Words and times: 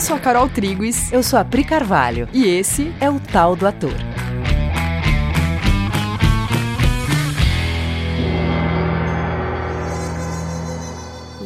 Eu 0.00 0.02
sou 0.02 0.16
a 0.16 0.18
Carol 0.18 0.48
Triguis. 0.48 1.12
Eu 1.12 1.22
sou 1.22 1.38
a 1.38 1.44
Pri 1.44 1.62
Carvalho. 1.62 2.26
E 2.32 2.46
esse 2.46 2.90
é 3.02 3.10
o 3.10 3.20
Tal 3.20 3.54
do 3.54 3.66
Ator. 3.66 3.92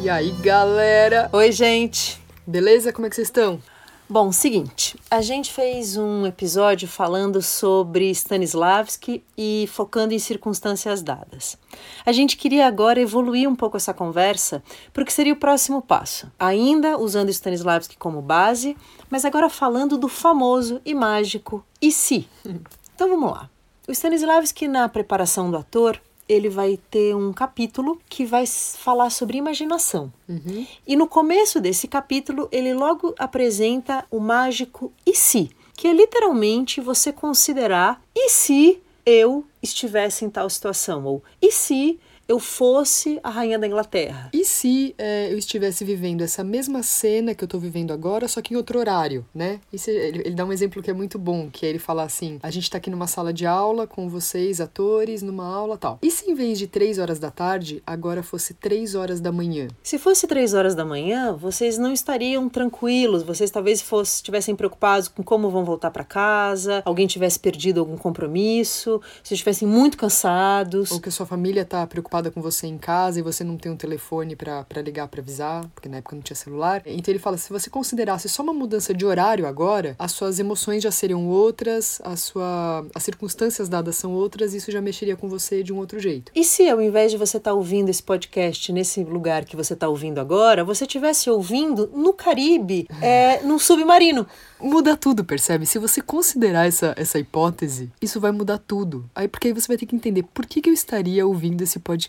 E 0.01 0.09
aí, 0.09 0.31
galera? 0.41 1.29
Oi, 1.33 1.51
gente. 1.51 2.17
Beleza? 2.47 2.93
Como 2.93 3.05
é 3.05 3.09
que 3.09 3.17
vocês 3.17 3.27
estão? 3.27 3.59
Bom, 4.07 4.31
seguinte, 4.31 4.95
a 5.09 5.19
gente 5.19 5.51
fez 5.51 5.97
um 5.97 6.27
episódio 6.27 6.87
falando 6.87 7.41
sobre 7.41 8.11
Stanislavski 8.11 9.23
e 9.35 9.67
focando 9.73 10.13
em 10.13 10.19
circunstâncias 10.19 11.01
dadas. 11.01 11.57
A 12.05 12.11
gente 12.11 12.37
queria 12.37 12.67
agora 12.67 13.01
evoluir 13.01 13.49
um 13.49 13.55
pouco 13.55 13.77
essa 13.77 13.95
conversa 13.95 14.61
para 14.93 15.01
o 15.01 15.05
que 15.05 15.11
seria 15.11 15.33
o 15.33 15.37
próximo 15.37 15.81
passo, 15.81 16.31
ainda 16.37 16.99
usando 16.99 17.29
Stanislavski 17.29 17.97
como 17.97 18.21
base, 18.21 18.77
mas 19.09 19.25
agora 19.25 19.49
falando 19.49 19.97
do 19.97 20.07
famoso 20.07 20.79
e 20.85 20.93
mágico 20.93 21.65
e 21.81 21.91
se. 21.91 22.27
Então 22.95 23.09
vamos 23.09 23.29
lá. 23.29 23.49
O 23.89 23.91
Stanislavski, 23.91 24.69
na 24.69 24.87
preparação 24.87 25.51
do 25.51 25.57
ator, 25.57 25.99
ele 26.27 26.49
vai 26.49 26.79
ter 26.89 27.15
um 27.15 27.31
capítulo 27.31 27.99
que 28.09 28.25
vai 28.25 28.45
falar 28.47 29.09
sobre 29.09 29.37
imaginação. 29.37 30.11
Uhum. 30.27 30.65
E 30.87 30.95
no 30.95 31.07
começo 31.07 31.59
desse 31.61 31.87
capítulo, 31.87 32.47
ele 32.51 32.73
logo 32.73 33.13
apresenta 33.17 34.05
o 34.09 34.19
mágico 34.19 34.91
e 35.05 35.15
se, 35.15 35.51
que 35.75 35.87
é 35.87 35.93
literalmente 35.93 36.81
você 36.81 37.11
considerar 37.11 38.01
e 38.15 38.29
se 38.29 38.79
eu 39.05 39.45
estivesse 39.61 40.25
em 40.25 40.29
tal 40.29 40.49
situação, 40.49 41.05
ou 41.05 41.23
e 41.41 41.51
se 41.51 41.99
eu 42.27 42.39
fosse 42.39 43.19
a 43.23 43.29
rainha 43.29 43.59
da 43.59 43.67
Inglaterra. 43.67 44.29
E 44.33 44.43
se 44.43 44.95
é, 44.97 45.31
eu 45.31 45.37
estivesse 45.37 45.85
vivendo 45.85 46.21
essa 46.21 46.43
mesma 46.43 46.81
cena 46.81 47.35
que 47.35 47.43
eu 47.43 47.47
tô 47.47 47.59
vivendo 47.59 47.91
agora, 47.91 48.27
só 48.27 48.41
que 48.41 48.53
em 48.53 48.57
outro 48.57 48.79
horário, 48.79 49.25
né? 49.33 49.59
Ele, 49.71 50.21
ele, 50.25 50.31
dá 50.31 50.43
um 50.43 50.51
exemplo 50.51 50.81
que 50.81 50.89
é 50.89 50.93
muito 50.93 51.19
bom, 51.19 51.49
que 51.51 51.65
é 51.65 51.69
ele 51.69 51.79
falar 51.79 52.03
assim: 52.03 52.39
a 52.41 52.49
gente 52.49 52.69
tá 52.69 52.77
aqui 52.77 52.89
numa 52.89 53.07
sala 53.07 53.31
de 53.31 53.45
aula 53.45 53.85
com 53.85 54.09
vocês, 54.09 54.59
atores, 54.59 55.21
numa 55.21 55.45
aula 55.45 55.77
tal. 55.77 55.99
E 56.01 56.09
se 56.09 56.29
em 56.29 56.33
vez 56.33 56.57
de 56.57 56.67
três 56.67 56.97
horas 56.97 57.19
da 57.19 57.29
tarde, 57.29 57.81
agora 57.85 58.23
fosse 58.23 58.53
três 58.53 58.95
horas 58.95 59.19
da 59.19 59.31
manhã? 59.31 59.67
Se 59.83 59.99
fosse 59.99 60.25
três 60.27 60.53
horas 60.53 60.73
da 60.73 60.83
manhã, 60.83 61.33
vocês 61.33 61.77
não 61.77 61.93
estariam 61.93 62.49
tranquilos, 62.49 63.23
vocês 63.23 63.51
talvez 63.51 63.81
fosse, 63.81 64.15
estivessem 64.15 64.55
preocupados 64.55 65.07
com 65.07 65.21
como 65.21 65.49
vão 65.49 65.63
voltar 65.63 65.91
para 65.91 66.03
casa, 66.03 66.81
alguém 66.85 67.05
tivesse 67.05 67.39
perdido 67.39 67.79
algum 67.79 67.97
compromisso, 67.97 69.01
se 69.23 69.33
estivessem 69.33 69.67
muito 69.67 69.97
cansados. 69.97 70.91
Ou 70.91 70.99
que 70.99 71.09
a 71.09 71.11
sua 71.11 71.25
família 71.25 71.63
tá 71.63 71.85
preocupada 71.85 72.14
preocupada 72.15 72.31
com 72.31 72.41
você 72.41 72.67
em 72.67 72.77
casa 72.77 73.19
e 73.19 73.23
você 73.23 73.43
não 73.43 73.57
tem 73.57 73.71
um 73.71 73.75
telefone 73.75 74.35
para 74.35 74.81
ligar 74.81 75.07
para 75.07 75.21
avisar, 75.21 75.67
porque 75.73 75.89
na 75.89 75.97
época 75.97 76.15
não 76.15 76.23
tinha 76.23 76.35
celular. 76.35 76.81
Então 76.85 77.11
ele 77.11 77.19
fala: 77.19 77.37
se 77.37 77.51
você 77.51 77.69
considerasse 77.69 78.29
só 78.29 78.43
uma 78.43 78.53
mudança 78.53 78.93
de 78.93 79.05
horário 79.05 79.45
agora, 79.45 79.95
as 79.99 80.11
suas 80.11 80.39
emoções 80.39 80.83
já 80.83 80.91
seriam 80.91 81.27
outras, 81.27 81.99
a 82.03 82.15
sua, 82.15 82.85
as 82.93 83.03
circunstâncias 83.03 83.67
dadas 83.67 83.95
são 83.95 84.13
outras, 84.13 84.53
e 84.53 84.57
isso 84.57 84.71
já 84.71 84.81
mexeria 84.81 85.15
com 85.15 85.27
você 85.27 85.63
de 85.63 85.73
um 85.73 85.77
outro 85.77 85.99
jeito. 85.99 86.31
E 86.35 86.43
se 86.43 86.69
ao 86.69 86.81
invés 86.81 87.11
de 87.11 87.17
você 87.17 87.37
estar 87.37 87.51
tá 87.51 87.55
ouvindo 87.55 87.89
esse 87.89 88.03
podcast 88.03 88.71
nesse 88.71 89.03
lugar 89.03 89.45
que 89.45 89.55
você 89.55 89.73
está 89.73 89.87
ouvindo 89.87 90.19
agora, 90.19 90.63
você 90.63 90.85
estivesse 90.85 91.29
ouvindo 91.29 91.89
no 91.93 92.13
Caribe, 92.13 92.87
é, 93.01 93.41
num 93.43 93.59
submarino? 93.59 94.25
muda 94.59 94.97
tudo, 94.97 95.23
percebe? 95.23 95.65
Se 95.65 95.77
você 95.77 96.01
considerar 96.01 96.67
essa, 96.67 96.93
essa 96.97 97.19
hipótese, 97.19 97.91
isso 98.01 98.19
vai 98.19 98.31
mudar 98.31 98.57
tudo. 98.57 99.09
Aí 99.13 99.27
porque 99.27 99.47
aí 99.47 99.53
você 99.53 99.67
vai 99.67 99.77
ter 99.77 99.85
que 99.85 99.95
entender 99.95 100.23
por 100.23 100.45
que, 100.45 100.61
que 100.61 100.69
eu 100.69 100.73
estaria 100.73 101.25
ouvindo 101.25 101.61
esse 101.61 101.79
podcast 101.79 102.04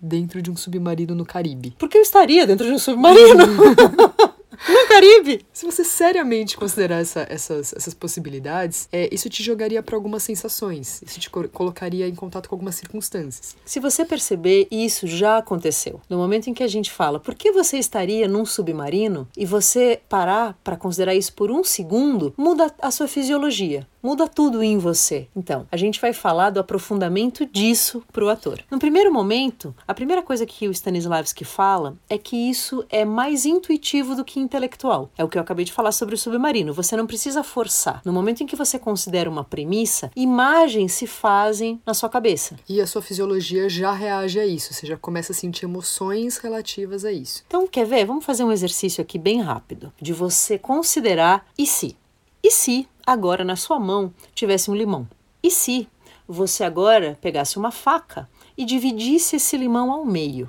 dentro 0.00 0.42
de 0.42 0.50
um 0.50 0.56
submarino 0.56 1.14
no 1.14 1.24
Caribe. 1.24 1.74
Por 1.78 1.88
que 1.88 1.98
eu 1.98 2.02
estaria 2.02 2.46
dentro 2.46 2.66
de 2.66 2.72
um 2.72 2.78
submarino? 2.78 3.44
no 4.68 4.88
Caribe. 4.88 5.44
Se 5.52 5.64
você 5.64 5.84
seriamente 5.84 6.56
considerar 6.56 7.00
essa, 7.00 7.26
essas, 7.28 7.72
essas 7.72 7.94
possibilidades, 7.94 8.88
é, 8.92 9.08
isso 9.12 9.30
te 9.30 9.42
jogaria 9.42 9.82
para 9.82 9.96
algumas 9.96 10.22
sensações, 10.22 11.02
isso 11.02 11.18
te 11.18 11.30
co 11.30 11.48
colocaria 11.48 12.06
em 12.06 12.14
contato 12.14 12.48
com 12.48 12.54
algumas 12.54 12.74
circunstâncias. 12.74 13.56
Se 13.64 13.80
você 13.80 14.04
perceber, 14.04 14.66
isso 14.70 15.06
já 15.06 15.38
aconteceu. 15.38 16.00
No 16.08 16.18
momento 16.18 16.48
em 16.48 16.54
que 16.54 16.62
a 16.62 16.68
gente 16.68 16.90
fala, 16.90 17.18
por 17.18 17.34
que 17.34 17.52
você 17.52 17.78
estaria 17.78 18.28
num 18.28 18.44
submarino 18.44 19.26
e 19.36 19.46
você 19.46 20.00
parar 20.08 20.58
para 20.62 20.76
considerar 20.76 21.14
isso 21.14 21.32
por 21.32 21.50
um 21.50 21.64
segundo, 21.64 22.34
muda 22.36 22.72
a 22.80 22.90
sua 22.90 23.08
fisiologia 23.08 23.86
muda 24.02 24.26
tudo 24.28 24.62
em 24.62 24.78
você. 24.78 25.28
Então, 25.34 25.66
a 25.70 25.76
gente 25.76 26.00
vai 26.00 26.12
falar 26.12 26.50
do 26.50 26.60
aprofundamento 26.60 27.46
disso 27.46 28.02
para 28.12 28.24
o 28.24 28.28
ator. 28.28 28.62
No 28.70 28.78
primeiro 28.78 29.12
momento, 29.12 29.74
a 29.86 29.94
primeira 29.94 30.22
coisa 30.22 30.46
que 30.46 30.68
o 30.68 30.70
Stanislavski 30.70 31.44
fala 31.44 31.96
é 32.08 32.16
que 32.16 32.36
isso 32.36 32.84
é 32.88 33.04
mais 33.04 33.44
intuitivo 33.44 34.14
do 34.14 34.24
que 34.24 34.40
intelectual. 34.40 35.10
É 35.16 35.24
o 35.24 35.28
que 35.28 35.38
eu 35.38 35.42
acabei 35.42 35.64
de 35.64 35.72
falar 35.72 35.92
sobre 35.92 36.14
o 36.14 36.18
submarino. 36.18 36.72
Você 36.72 36.96
não 36.96 37.06
precisa 37.06 37.42
forçar. 37.42 38.00
No 38.04 38.12
momento 38.12 38.42
em 38.42 38.46
que 38.46 38.56
você 38.56 38.78
considera 38.78 39.30
uma 39.30 39.44
premissa, 39.44 40.10
imagens 40.16 40.92
se 40.92 41.06
fazem 41.06 41.80
na 41.86 41.94
sua 41.94 42.08
cabeça. 42.08 42.56
E 42.68 42.80
a 42.80 42.86
sua 42.86 43.02
fisiologia 43.02 43.68
já 43.68 43.92
reage 43.92 44.38
a 44.38 44.46
isso. 44.46 44.72
Você 44.72 44.86
já 44.86 44.96
começa 44.96 45.32
a 45.32 45.34
sentir 45.34 45.64
emoções 45.64 46.38
relativas 46.38 47.04
a 47.04 47.12
isso. 47.12 47.44
Então, 47.46 47.66
quer 47.66 47.86
ver? 47.86 48.04
Vamos 48.04 48.24
fazer 48.24 48.44
um 48.44 48.52
exercício 48.52 49.02
aqui 49.02 49.18
bem 49.18 49.40
rápido 49.40 49.92
de 50.00 50.12
você 50.12 50.58
considerar 50.58 51.46
e 51.58 51.66
se. 51.66 51.96
E 52.42 52.50
se 52.50 52.88
agora 53.12 53.44
na 53.44 53.56
sua 53.56 53.78
mão 53.78 54.12
tivesse 54.34 54.70
um 54.70 54.74
limão? 54.74 55.08
E 55.42 55.50
se 55.50 55.88
você 56.28 56.62
agora 56.62 57.18
pegasse 57.20 57.58
uma 57.58 57.70
faca 57.70 58.28
e 58.56 58.64
dividisse 58.64 59.36
esse 59.36 59.56
limão 59.56 59.90
ao 59.90 60.04
meio? 60.04 60.48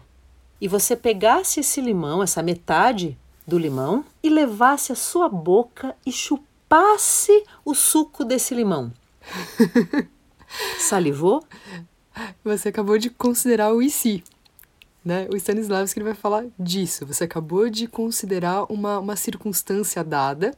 E 0.60 0.68
você 0.68 0.96
pegasse 0.96 1.60
esse 1.60 1.82
limão, 1.82 2.22
essa 2.22 2.44
metade 2.44 3.18
do 3.48 3.58
limão, 3.58 4.06
e 4.22 4.30
levasse 4.30 4.92
a 4.92 4.96
sua 4.96 5.28
boca 5.28 5.96
e 6.06 6.12
chupasse 6.12 7.44
o 7.66 7.74
suco 7.74 8.24
desse 8.24 8.54
limão. 8.54 8.94
Salivou? 10.78 11.44
Você 12.44 12.70
acabou 12.70 12.98
de 13.00 13.10
considerar 13.10 13.74
o 13.74 13.82
e 13.82 13.90
se. 13.90 14.24
Né? 15.04 15.28
O 15.32 15.36
Stanislavski 15.36 16.04
vai 16.04 16.14
falar 16.14 16.46
disso. 16.60 17.08
Você 17.08 17.24
acabou 17.24 17.70
de 17.70 17.88
considerar 17.88 18.72
uma, 18.72 19.00
uma 19.00 19.16
circunstância 19.16 20.04
dada 20.04 20.54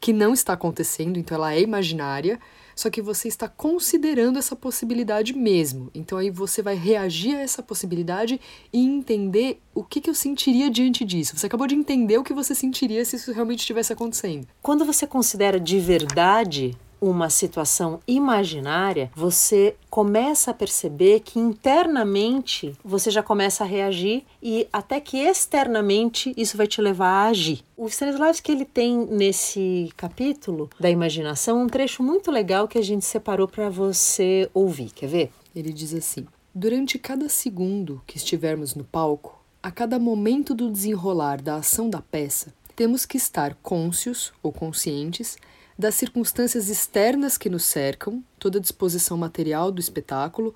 que 0.00 0.12
não 0.12 0.32
está 0.32 0.54
acontecendo, 0.54 1.18
então 1.18 1.36
ela 1.36 1.52
é 1.52 1.60
imaginária, 1.60 2.40
só 2.74 2.88
que 2.88 3.02
você 3.02 3.28
está 3.28 3.46
considerando 3.46 4.38
essa 4.38 4.56
possibilidade 4.56 5.34
mesmo. 5.34 5.90
Então 5.94 6.16
aí 6.16 6.30
você 6.30 6.62
vai 6.62 6.74
reagir 6.74 7.36
a 7.36 7.40
essa 7.40 7.62
possibilidade 7.62 8.40
e 8.72 8.78
entender 8.78 9.60
o 9.74 9.84
que, 9.84 10.00
que 10.00 10.08
eu 10.08 10.14
sentiria 10.14 10.70
diante 10.70 11.04
disso. 11.04 11.36
Você 11.36 11.46
acabou 11.46 11.66
de 11.66 11.74
entender 11.74 12.16
o 12.16 12.24
que 12.24 12.32
você 12.32 12.54
sentiria 12.54 13.04
se 13.04 13.16
isso 13.16 13.32
realmente 13.32 13.58
estivesse 13.58 13.92
acontecendo. 13.92 14.46
Quando 14.62 14.86
você 14.86 15.06
considera 15.06 15.60
de 15.60 15.78
verdade 15.78 16.74
uma 17.00 17.30
situação 17.30 18.00
imaginária, 18.06 19.10
você 19.14 19.74
começa 19.88 20.50
a 20.50 20.54
perceber 20.54 21.20
que 21.20 21.38
internamente 21.38 22.76
você 22.84 23.10
já 23.10 23.22
começa 23.22 23.64
a 23.64 23.66
reagir 23.66 24.24
e 24.42 24.68
até 24.72 25.00
que 25.00 25.16
externamente 25.16 26.34
isso 26.36 26.56
vai 26.56 26.66
te 26.66 26.80
levar 26.80 27.08
a 27.08 27.28
agir. 27.28 27.64
O 27.76 27.86
Stanislavski 27.86 28.52
ele 28.52 28.64
tem 28.64 29.06
nesse 29.06 29.90
capítulo 29.96 30.68
da 30.78 30.90
imaginação 30.90 31.62
um 31.62 31.66
trecho 31.66 32.02
muito 32.02 32.30
legal 32.30 32.68
que 32.68 32.78
a 32.78 32.82
gente 32.82 33.04
separou 33.04 33.48
para 33.48 33.70
você 33.70 34.50
ouvir. 34.52 34.90
Quer 34.90 35.06
ver? 35.06 35.32
Ele 35.54 35.72
diz 35.72 35.94
assim: 35.94 36.26
Durante 36.54 36.98
cada 36.98 37.28
segundo 37.28 38.02
que 38.06 38.16
estivermos 38.16 38.74
no 38.74 38.84
palco, 38.84 39.40
a 39.62 39.70
cada 39.70 39.98
momento 39.98 40.54
do 40.54 40.70
desenrolar 40.70 41.40
da 41.40 41.56
ação 41.56 41.88
da 41.88 42.00
peça, 42.00 42.52
temos 42.74 43.04
que 43.04 43.16
estar 43.16 43.54
cônscios 43.62 44.32
ou 44.42 44.50
conscientes 44.50 45.36
das 45.80 45.94
circunstâncias 45.94 46.68
externas 46.68 47.38
que 47.38 47.48
nos 47.48 47.64
cercam, 47.64 48.22
toda 48.38 48.58
a 48.58 48.60
disposição 48.60 49.16
material 49.16 49.72
do 49.72 49.80
espetáculo, 49.80 50.54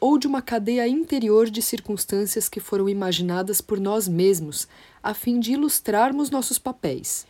ou 0.00 0.18
de 0.18 0.26
uma 0.26 0.42
cadeia 0.42 0.86
interior 0.86 1.48
de 1.48 1.62
circunstâncias 1.62 2.48
que 2.48 2.60
foram 2.60 2.88
imaginadas 2.88 3.60
por 3.60 3.80
nós 3.80 4.06
mesmos 4.06 4.68
a 5.02 5.14
fim 5.14 5.40
de 5.40 5.52
ilustrarmos 5.52 6.28
nossos 6.28 6.58
papéis. 6.58 7.26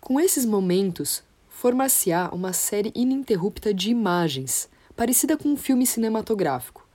Com 0.00 0.18
esses 0.18 0.44
momentos, 0.44 1.22
formar-se-á 1.48 2.30
uma 2.32 2.52
série 2.52 2.90
ininterrupta 2.94 3.72
de 3.72 3.90
imagens, 3.90 4.68
parecida 4.96 5.36
com 5.36 5.50
um 5.50 5.56
filme 5.56 5.86
cinematográfico. 5.86 6.88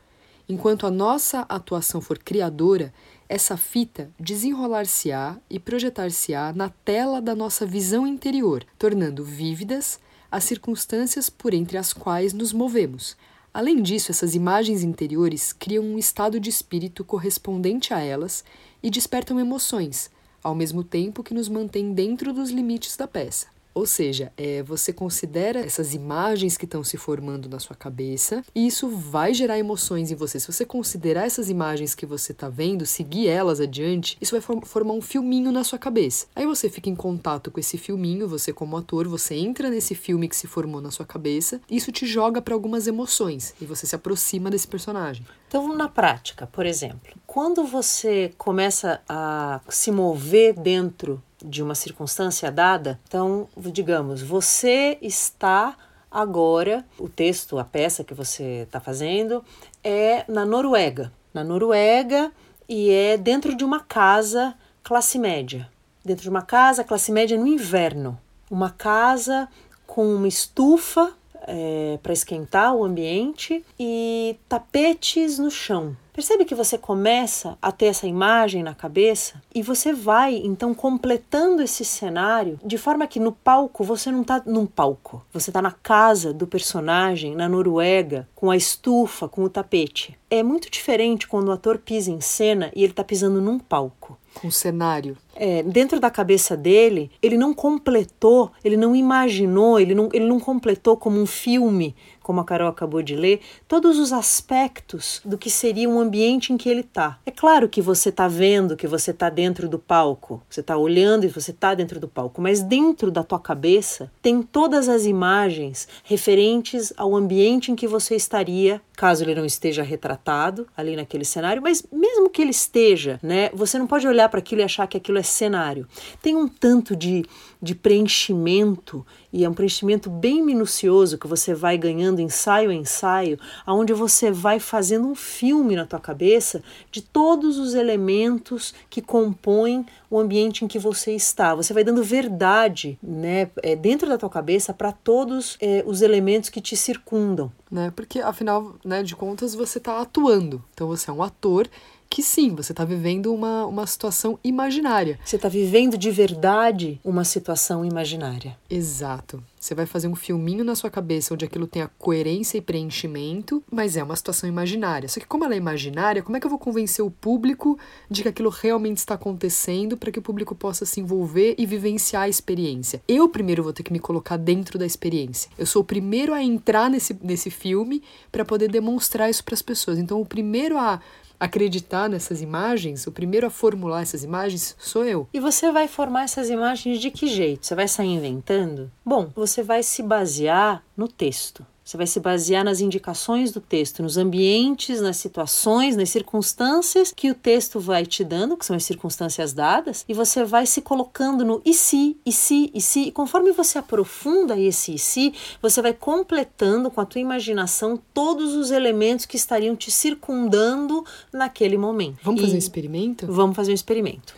Enquanto 0.50 0.86
a 0.86 0.92
nossa 0.92 1.42
atuação 1.42 2.02
for 2.02 2.18
criadora, 2.18 2.94
essa 3.34 3.58
fita 3.58 4.12
desenrolar-se-á 4.20 5.38
e 5.50 5.58
projetar-se-á 5.58 6.54
na 6.54 6.70
tela 6.70 7.20
da 7.20 7.34
nossa 7.34 7.66
visão 7.66 8.06
interior, 8.06 8.64
tornando 8.78 9.26
vívidas 9.26 10.00
as 10.30 10.44
circunstâncias 10.44 11.32
por 11.32 11.52
entre 11.52 11.76
as 11.76 11.94
quais 11.94 12.32
nos 12.32 12.54
movemos. 12.54 13.18
Além 13.52 13.82
disso, 13.82 14.12
essas 14.12 14.36
imagens 14.36 14.84
interiores 14.84 15.52
criam 15.52 15.84
um 15.84 15.98
estado 15.98 16.40
de 16.40 16.52
espírito 16.52 17.04
correspondente 17.04 17.92
a 17.92 18.00
elas 18.00 18.44
e 18.84 18.90
despertam 18.92 19.40
emoções, 19.40 20.12
ao 20.44 20.54
mesmo 20.54 20.84
tempo 20.84 21.24
que 21.24 21.34
nos 21.34 21.50
mantém 21.50 21.92
dentro 21.92 22.34
dos 22.34 22.52
limites 22.52 22.96
da 22.96 23.08
peça. 23.08 23.48
Ou 23.74 23.86
seja, 23.86 24.32
é, 24.38 24.62
você 24.62 24.94
considera 24.94 25.60
essas 25.60 25.94
imagens 25.94 26.58
que 26.58 26.66
estão 26.66 26.84
se 26.84 26.98
formando 26.98 27.50
na 27.50 27.60
sua 27.60 27.76
cabeça 27.76 28.44
e 28.54 28.68
isso 28.68 28.90
vai 28.90 29.34
gerar 29.34 29.58
emoções 29.58 30.12
em 30.12 30.16
você. 30.16 30.40
Se 30.40 30.52
você 30.52 30.66
considerar 30.66 31.26
essas 31.26 31.50
imagens 31.50 31.96
que 31.96 32.06
você 32.06 32.32
está 32.32 32.50
vendo, 32.50 32.86
seguir 32.86 33.28
elas 33.28 33.60
adiante, 33.60 34.18
isso 34.22 34.40
vai 34.40 34.62
formar 34.66 34.94
um 34.94 35.02
filminho 35.02 35.52
na 35.52 35.64
sua 35.64 35.80
cabeça. 35.80 36.28
Aí 36.36 36.46
você 36.46 36.70
fica 36.70 36.90
em 36.90 36.96
contato 36.96 37.50
com 37.50 37.60
esse 37.60 37.78
filminho, 37.78 38.28
você 38.28 38.54
como 38.54 38.78
ator, 38.78 39.08
você 39.08 39.36
entra 39.36 39.70
nesse 39.70 39.96
filme 39.96 40.30
que 40.30 40.36
se 40.36 40.48
formou 40.48 40.82
na 40.82 40.92
sua 40.92 41.06
cabeça, 41.06 41.60
e 41.70 41.78
isso 41.78 41.92
te 41.92 42.06
joga 42.06 42.42
para 42.42 42.54
algumas 42.54 42.88
emoções 42.88 43.56
e 43.60 43.66
você 43.66 43.88
se 43.88 43.96
aproxima 43.96 44.52
desse 44.52 44.68
personagem. 44.68 45.26
Então, 45.48 45.76
na 45.76 45.88
prática, 45.88 46.48
por 46.48 46.66
exemplo, 46.66 47.14
quando 47.28 47.64
você 47.64 48.34
começa 48.38 49.02
a 49.08 49.62
se 49.70 49.92
mover 49.92 50.54
dentro 50.60 51.22
de 51.44 51.62
uma 51.62 51.76
circunstância 51.76 52.52
dada, 52.52 53.00
então, 53.08 53.48
digamos, 53.58 54.22
você 54.22 54.98
está 55.02 55.76
agora, 56.10 56.86
o 56.98 57.10
texto, 57.10 57.58
a 57.58 57.64
peça 57.64 58.04
que 58.04 58.14
você 58.14 58.64
está 58.64 58.80
fazendo 58.80 59.44
é 59.84 60.24
na 60.32 60.46
Noruega. 60.46 61.12
Na 61.34 61.44
Noruega 61.44 62.32
e 62.70 62.92
é 62.92 63.18
dentro 63.18 63.56
de 63.56 63.66
uma 63.66 63.80
casa 63.80 64.56
classe 64.84 65.18
média. 65.18 65.70
Dentro 66.06 66.24
de 66.24 66.30
uma 66.30 66.44
casa 66.44 66.84
classe 66.84 67.12
média 67.12 67.38
no 67.38 67.48
inverno. 67.48 68.20
Uma 68.50 68.70
casa 68.70 69.50
com 69.88 70.16
uma 70.16 70.28
estufa 70.28 71.14
é, 71.48 72.00
para 72.02 72.14
esquentar 72.14 72.76
o 72.76 72.84
ambiente 72.84 73.64
e 73.80 74.36
tapetes 74.48 75.40
no 75.40 75.50
chão. 75.50 75.96
Percebe 76.14 76.46
que 76.46 76.54
você 76.54 76.78
começa 76.78 77.58
a 77.60 77.72
ter 77.72 77.88
essa 77.88 78.06
imagem 78.06 78.62
na 78.62 78.76
cabeça 78.76 79.42
e 79.54 79.64
você 79.64 79.92
vai 79.92 80.36
então 80.36 80.72
completando 80.72 81.64
esse 81.64 81.84
cenário 81.84 82.60
de 82.64 82.78
forma 82.78 83.08
que 83.08 83.20
no 83.20 83.32
palco 83.32 83.84
você 83.84 84.12
não 84.12 84.22
está 84.22 84.40
num 84.46 84.68
palco, 84.68 85.26
você 85.34 85.50
está 85.50 85.60
na 85.60 85.72
casa 85.72 86.32
do 86.32 86.46
personagem 86.46 87.36
na 87.36 87.50
Noruega 87.50 88.30
com 88.36 88.52
a 88.52 88.56
estufa, 88.56 89.28
com 89.28 89.44
o 89.44 89.50
tapete. 89.50 90.16
É 90.30 90.44
muito 90.44 90.70
diferente 90.70 91.28
quando 91.28 91.48
o 91.48 91.52
ator 91.52 91.80
pisa 91.80 92.12
em 92.12 92.22
cena 92.22 92.72
e 92.76 92.84
ele 92.84 92.94
está 92.94 93.04
pisando 93.04 93.42
num 93.42 93.58
palco 93.58 94.16
com 94.34 94.52
cenário. 94.52 95.18
É, 95.36 95.64
dentro 95.64 96.00
da 96.00 96.12
cabeça 96.12 96.56
dele, 96.56 97.10
ele 97.22 97.38
não 97.38 97.54
completou, 97.54 98.52
ele 98.64 98.78
não 98.78 98.96
imaginou, 98.96 99.80
ele 99.80 99.96
não, 99.96 100.10
ele 100.14 100.26
não 100.26 100.40
completou 100.40 100.96
como 100.96 101.20
um 101.20 101.26
filme, 101.26 101.96
como 102.24 102.40
a 102.40 102.46
Carol 102.46 102.70
acabou 102.70 103.04
de 103.04 103.16
ler, 103.16 103.42
todos 103.68 104.00
os 104.00 104.12
aspectos 104.12 105.22
do 105.24 105.38
que 105.38 105.50
seria 105.50 105.90
um 105.90 106.00
ambiente 106.00 106.52
em 106.52 106.58
que 106.58 106.70
ele 106.70 106.80
está. 106.80 107.20
É 107.26 107.32
claro 107.32 107.70
que 107.70 107.82
você 107.82 108.10
está 108.10 108.28
vendo 108.28 108.78
que 108.78 108.88
você 108.88 109.12
está 109.12 109.30
dentro 109.30 109.68
do 109.68 109.78
palco, 109.78 110.42
você 110.50 110.62
está 110.62 110.78
olhando 110.78 111.26
e 111.26 111.28
você 111.28 111.52
está 111.52 111.76
dentro 111.76 112.00
do 112.00 112.08
palco, 112.08 112.42
mas 112.42 112.62
dentro 112.62 113.12
da 113.12 113.24
tua 113.24 113.40
cabeça 113.40 114.12
tem 114.22 114.42
todas 114.42 114.88
as 114.88 115.06
imagens 115.06 115.88
referentes 116.04 116.94
ao 116.96 117.16
ambiente 117.16 117.72
em 117.72 117.76
que 117.76 117.88
você 117.88 118.16
estaria, 118.16 118.82
caso 118.96 119.24
ele 119.24 119.36
não 119.36 119.46
esteja 119.46 119.84
retratado 119.84 120.68
ali 120.76 120.96
naquele 120.96 121.26
cenário, 121.26 121.62
mas 121.62 121.86
mesmo 121.92 122.30
que 122.30 122.42
ele 122.42 122.52
esteja, 122.52 123.20
né, 123.22 123.50
você 123.54 123.78
não 123.78 123.88
pode 123.88 124.08
olhar 124.08 124.30
para 124.30 124.40
aquilo 124.40 124.62
e 124.62 124.64
achar 124.64 124.88
que 124.88 124.98
aquilo 124.98 125.18
é 125.18 125.24
cenário. 125.24 125.88
Tem 126.22 126.36
um 126.36 126.48
tanto 126.48 126.96
de, 126.96 127.26
de 127.62 127.76
preenchimento 127.76 129.06
e 129.34 129.44
é 129.44 129.50
um 129.50 129.54
preenchimento 129.54 130.12
bem 130.12 130.44
minucioso 130.44 131.18
que 131.18 131.26
você 131.26 131.56
vai 131.56 131.76
ganhando 131.76 132.22
ensaio 132.22 132.70
a 132.70 132.74
ensaio, 132.74 133.40
aonde 133.66 133.92
você 133.92 134.32
vai 134.32 134.60
fazendo 134.60 135.08
um 135.08 135.16
filme 135.16 135.76
na 135.76 135.88
tua 135.88 136.00
cabeça 136.00 136.62
de 136.92 137.02
todos 137.02 137.58
os 137.58 137.74
elementos 137.74 138.76
que 138.92 139.02
compõem 139.02 139.84
o 140.10 140.20
ambiente 140.20 140.64
em 140.64 140.68
que 140.68 140.78
você 140.78 141.16
está. 141.16 141.56
Você 141.56 141.74
vai 141.74 141.84
dando 141.84 142.04
verdade, 142.04 143.00
né, 143.02 143.50
é, 143.64 143.76
dentro 143.76 144.08
da 144.08 144.20
tua 144.20 144.30
cabeça 144.30 144.72
para 144.72 144.92
todos 144.92 145.58
é, 145.60 145.84
os 145.88 146.04
elementos 146.04 146.52
que 146.52 146.62
te 146.62 146.78
circundam. 146.78 147.52
Né? 147.72 147.92
Porque 147.96 148.20
afinal, 148.20 148.76
né, 148.86 149.02
de 149.02 149.16
contas, 149.16 149.56
você 149.56 149.80
está 149.80 150.00
atuando. 150.00 150.64
Então 150.76 150.88
você 150.88 151.10
é 151.10 151.14
um 151.14 151.24
ator 151.24 151.68
que 152.14 152.22
sim, 152.22 152.54
você 152.54 152.74
está 152.74 152.86
vivendo 152.86 153.34
uma, 153.34 153.66
uma 153.66 153.88
situação 153.88 154.38
imaginária. 154.44 155.20
Você 155.26 155.36
está 155.36 155.50
vivendo 155.50 155.98
de 155.98 156.12
verdade 156.12 157.02
uma 157.04 157.24
situação 157.24 157.84
imaginária. 157.84 158.56
Exato. 158.70 159.44
Você 159.60 159.74
vai 159.74 159.88
fazer 159.88 160.08
um 160.08 160.16
filminho 160.16 160.64
na 160.64 160.76
sua 160.76 160.92
cabeça 160.92 161.34
onde 161.34 161.44
aquilo 161.44 161.66
tenha 161.66 161.90
coerência 161.98 162.60
e 162.60 162.62
preenchimento, 162.62 163.64
mas 163.72 163.98
é 163.98 164.04
uma 164.04 164.16
situação 164.16 164.48
imaginária. 164.48 165.10
Só 165.10 165.20
que, 165.20 165.26
como 165.26 165.44
ela 165.44 165.56
é 165.56 165.58
imaginária, 165.58 166.22
como 166.22 166.38
é 166.38 166.40
que 166.40 166.46
eu 166.46 166.52
vou 166.52 166.60
convencer 166.60 167.04
o 167.04 167.10
público 167.10 167.80
de 168.12 168.22
que 168.22 168.30
aquilo 168.30 168.50
realmente 168.50 168.98
está 168.98 169.16
acontecendo 169.16 169.98
para 169.98 170.12
que 170.12 170.20
o 170.20 170.22
público 170.22 170.54
possa 170.54 170.86
se 170.86 171.00
envolver 171.00 171.56
e 171.58 171.66
vivenciar 171.66 172.24
a 172.24 172.30
experiência? 172.30 173.02
Eu 173.08 173.28
primeiro 173.28 173.64
vou 173.64 173.74
ter 173.74 173.82
que 173.82 173.94
me 173.94 174.00
colocar 174.00 174.38
dentro 174.38 174.78
da 174.78 174.86
experiência. 174.86 175.50
Eu 175.58 175.66
sou 175.66 175.82
o 175.82 175.86
primeiro 175.86 176.32
a 176.32 176.44
entrar 176.44 176.92
nesse, 176.92 177.18
nesse 177.24 177.50
filme 177.50 178.04
para 178.32 178.46
poder 178.46 178.70
demonstrar 178.70 179.32
isso 179.32 179.44
para 179.44 179.56
as 179.56 179.64
pessoas. 179.64 179.98
Então, 179.98 180.22
o 180.22 180.26
primeiro 180.26 180.78
a 180.78 181.00
acreditar 181.44 182.08
nessas 182.08 182.42
imagens, 182.42 183.06
o 183.06 183.12
primeiro 183.12 183.48
a 183.48 183.50
formular 183.50 184.02
essas 184.02 184.24
imagens 184.24 184.76
sou 184.80 185.04
eu. 185.04 185.28
E 185.34 185.40
você 185.42 185.72
vai 185.72 185.90
formar 185.90 186.24
essas 186.24 186.50
imagens 186.50 187.00
de 187.00 187.12
que 187.12 187.28
jeito? 187.28 187.66
Você 187.66 187.76
vai 187.76 187.88
sair 187.88 188.14
inventando? 188.14 188.90
Bom, 189.06 189.30
você 189.36 189.62
vai 189.62 189.84
se 189.84 190.02
basear 190.02 190.82
no 190.96 191.08
texto. 191.08 191.66
Você 191.84 191.98
vai 191.98 192.08
se 192.08 192.20
basear 192.20 192.64
nas 192.64 192.80
indicações 192.80 193.52
do 193.52 193.60
texto, 193.60 194.02
nos 194.02 194.18
ambientes, 194.18 195.02
nas 195.02 195.18
situações, 195.18 195.98
nas 195.98 196.10
circunstâncias 196.10 197.12
que 197.14 197.30
o 197.30 197.36
texto 197.36 197.80
vai 197.80 198.06
te 198.06 198.24
dando, 198.24 198.56
que 198.56 198.66
são 198.66 198.76
as 198.76 198.86
circunstâncias 198.86 199.52
dadas, 199.52 200.06
e 200.08 200.14
você 200.14 200.46
vai 200.46 200.66
se 200.66 200.82
colocando 200.82 201.44
no 201.44 201.62
e 201.66 201.74
se, 201.74 202.16
e 202.26 202.32
se, 202.32 202.72
e 202.74 202.80
se, 202.80 203.02
e 203.02 203.12
conforme 203.12 203.52
você 203.52 203.78
aprofunda 203.78 204.58
esse 204.58 204.96
e 204.96 205.00
se, 205.00 205.34
você 205.62 205.82
vai 205.82 205.94
completando 205.94 206.90
com 206.90 207.02
a 207.02 207.06
tua 207.06 207.20
imaginação 207.20 208.00
todos 208.14 208.54
os 208.54 208.72
elementos 208.72 209.26
que 209.26 209.36
estariam 209.36 209.76
te 209.76 209.92
circundando 209.92 211.06
naquele 211.34 211.78
momento. 211.78 212.20
Vamos 212.24 212.42
e... 212.42 212.44
fazer 212.46 212.56
um 212.56 212.60
experimento? 212.60 213.28
Vamos 213.28 213.56
fazer 213.56 213.72
um 213.72 213.76
experimento. 213.76 214.34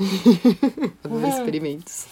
Vamos 1.04 1.22
ver 1.22 1.30
experimentos. 1.30 2.06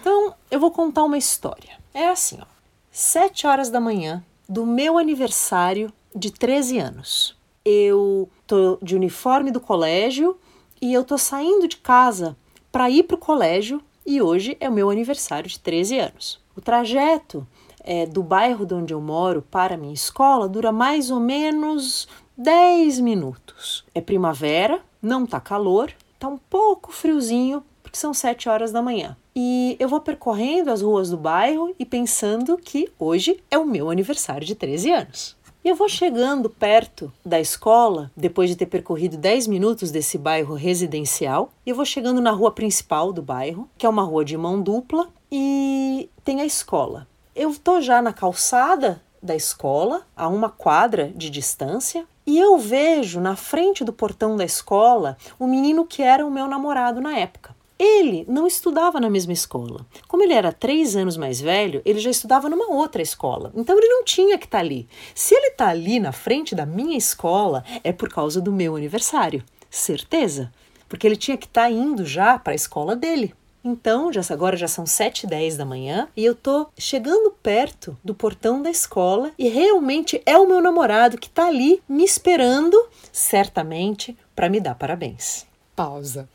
Então, 0.00 0.34
eu 0.48 0.60
vou 0.60 0.70
contar 0.70 1.02
uma 1.02 1.18
história. 1.18 1.78
É 1.92 2.08
assim, 2.08 2.38
ó. 2.40 2.46
Sete 2.92 3.46
horas 3.46 3.70
da 3.70 3.80
manhã, 3.80 4.24
do 4.50 4.66
meu 4.66 4.98
aniversário 4.98 5.92
de 6.12 6.32
13 6.32 6.78
anos. 6.80 7.38
Eu 7.64 8.28
tô 8.48 8.78
de 8.82 8.96
uniforme 8.96 9.52
do 9.52 9.60
colégio 9.60 10.36
e 10.82 10.92
eu 10.92 11.04
tô 11.04 11.16
saindo 11.16 11.68
de 11.68 11.76
casa 11.76 12.36
para 12.72 12.90
ir 12.90 13.04
para 13.04 13.14
o 13.14 13.18
colégio 13.18 13.80
e 14.04 14.20
hoje 14.20 14.56
é 14.58 14.68
o 14.68 14.72
meu 14.72 14.90
aniversário 14.90 15.48
de 15.48 15.60
13 15.60 16.00
anos. 16.00 16.40
O 16.56 16.60
trajeto 16.60 17.46
é, 17.84 18.06
do 18.06 18.24
bairro 18.24 18.66
de 18.66 18.74
onde 18.74 18.92
eu 18.92 19.00
moro 19.00 19.40
para 19.40 19.76
a 19.76 19.78
minha 19.78 19.94
escola 19.94 20.48
dura 20.48 20.72
mais 20.72 21.12
ou 21.12 21.20
menos 21.20 22.08
10 22.36 22.98
minutos. 22.98 23.84
É 23.94 24.00
primavera, 24.00 24.82
não 25.00 25.26
tá 25.26 25.38
calor, 25.38 25.92
tá 26.18 26.26
um 26.26 26.38
pouco 26.38 26.90
friozinho, 26.90 27.62
porque 27.84 27.96
são 27.96 28.12
7 28.12 28.48
horas 28.48 28.72
da 28.72 28.82
manhã. 28.82 29.16
E 29.34 29.76
eu 29.78 29.88
vou 29.88 30.00
percorrendo 30.00 30.70
as 30.70 30.82
ruas 30.82 31.10
do 31.10 31.16
bairro 31.16 31.74
e 31.78 31.84
pensando 31.84 32.56
que 32.58 32.90
hoje 32.98 33.42
é 33.50 33.56
o 33.56 33.66
meu 33.66 33.90
aniversário 33.90 34.46
de 34.46 34.54
13 34.54 34.90
anos. 34.90 35.36
E 35.62 35.68
eu 35.68 35.76
vou 35.76 35.90
chegando 35.90 36.48
perto 36.48 37.12
da 37.24 37.38
escola, 37.38 38.10
depois 38.16 38.48
de 38.48 38.56
ter 38.56 38.64
percorrido 38.64 39.18
10 39.18 39.46
minutos 39.46 39.90
desse 39.90 40.16
bairro 40.16 40.54
residencial, 40.54 41.52
e 41.66 41.70
eu 41.70 41.76
vou 41.76 41.84
chegando 41.84 42.20
na 42.20 42.30
rua 42.30 42.50
principal 42.50 43.12
do 43.12 43.20
bairro, 43.20 43.68
que 43.76 43.84
é 43.84 43.88
uma 43.88 44.02
rua 44.02 44.24
de 44.24 44.38
mão 44.38 44.62
dupla, 44.62 45.08
e 45.30 46.08
tem 46.24 46.40
a 46.40 46.46
escola. 46.46 47.06
Eu 47.36 47.54
tô 47.54 47.80
já 47.82 48.00
na 48.00 48.12
calçada 48.12 49.02
da 49.22 49.36
escola, 49.36 50.02
a 50.16 50.28
uma 50.28 50.48
quadra 50.48 51.12
de 51.14 51.28
distância, 51.28 52.06
e 52.26 52.38
eu 52.38 52.56
vejo 52.56 53.20
na 53.20 53.36
frente 53.36 53.84
do 53.84 53.92
portão 53.92 54.36
da 54.36 54.44
escola 54.44 55.18
o 55.38 55.46
menino 55.46 55.84
que 55.84 56.02
era 56.02 56.26
o 56.26 56.30
meu 56.30 56.48
namorado 56.48 57.02
na 57.02 57.18
época. 57.18 57.54
Ele 57.82 58.26
não 58.28 58.46
estudava 58.46 59.00
na 59.00 59.08
mesma 59.08 59.32
escola. 59.32 59.86
Como 60.06 60.22
ele 60.22 60.34
era 60.34 60.52
três 60.52 60.94
anos 60.94 61.16
mais 61.16 61.40
velho, 61.40 61.80
ele 61.82 61.98
já 61.98 62.10
estudava 62.10 62.46
numa 62.46 62.70
outra 62.70 63.00
escola. 63.00 63.50
Então 63.56 63.78
ele 63.78 63.88
não 63.88 64.04
tinha 64.04 64.36
que 64.36 64.44
estar 64.44 64.58
tá 64.58 64.62
ali. 64.62 64.86
Se 65.14 65.34
ele 65.34 65.46
está 65.46 65.68
ali 65.68 65.98
na 65.98 66.12
frente 66.12 66.54
da 66.54 66.66
minha 66.66 66.98
escola, 66.98 67.64
é 67.82 67.90
por 67.90 68.10
causa 68.10 68.38
do 68.38 68.52
meu 68.52 68.76
aniversário. 68.76 69.42
Certeza. 69.70 70.52
Porque 70.90 71.06
ele 71.06 71.16
tinha 71.16 71.38
que 71.38 71.46
estar 71.46 71.62
tá 71.62 71.70
indo 71.70 72.04
já 72.04 72.38
para 72.38 72.52
a 72.52 72.54
escola 72.54 72.94
dele. 72.94 73.32
Então, 73.64 74.12
já, 74.12 74.20
agora 74.28 74.58
já 74.58 74.68
são 74.68 74.84
7 74.84 75.24
e 75.24 75.26
10 75.28 75.56
da 75.56 75.64
manhã 75.64 76.06
e 76.14 76.22
eu 76.22 76.34
tô 76.34 76.66
chegando 76.76 77.30
perto 77.42 77.96
do 78.04 78.14
portão 78.14 78.60
da 78.60 78.68
escola 78.68 79.32
e 79.38 79.48
realmente 79.48 80.20
é 80.26 80.36
o 80.36 80.46
meu 80.46 80.60
namorado 80.60 81.16
que 81.16 81.30
tá 81.30 81.46
ali 81.46 81.82
me 81.88 82.04
esperando, 82.04 82.78
certamente, 83.10 84.14
para 84.36 84.50
me 84.50 84.60
dar 84.60 84.74
parabéns. 84.74 85.46
Pausa 85.74 86.28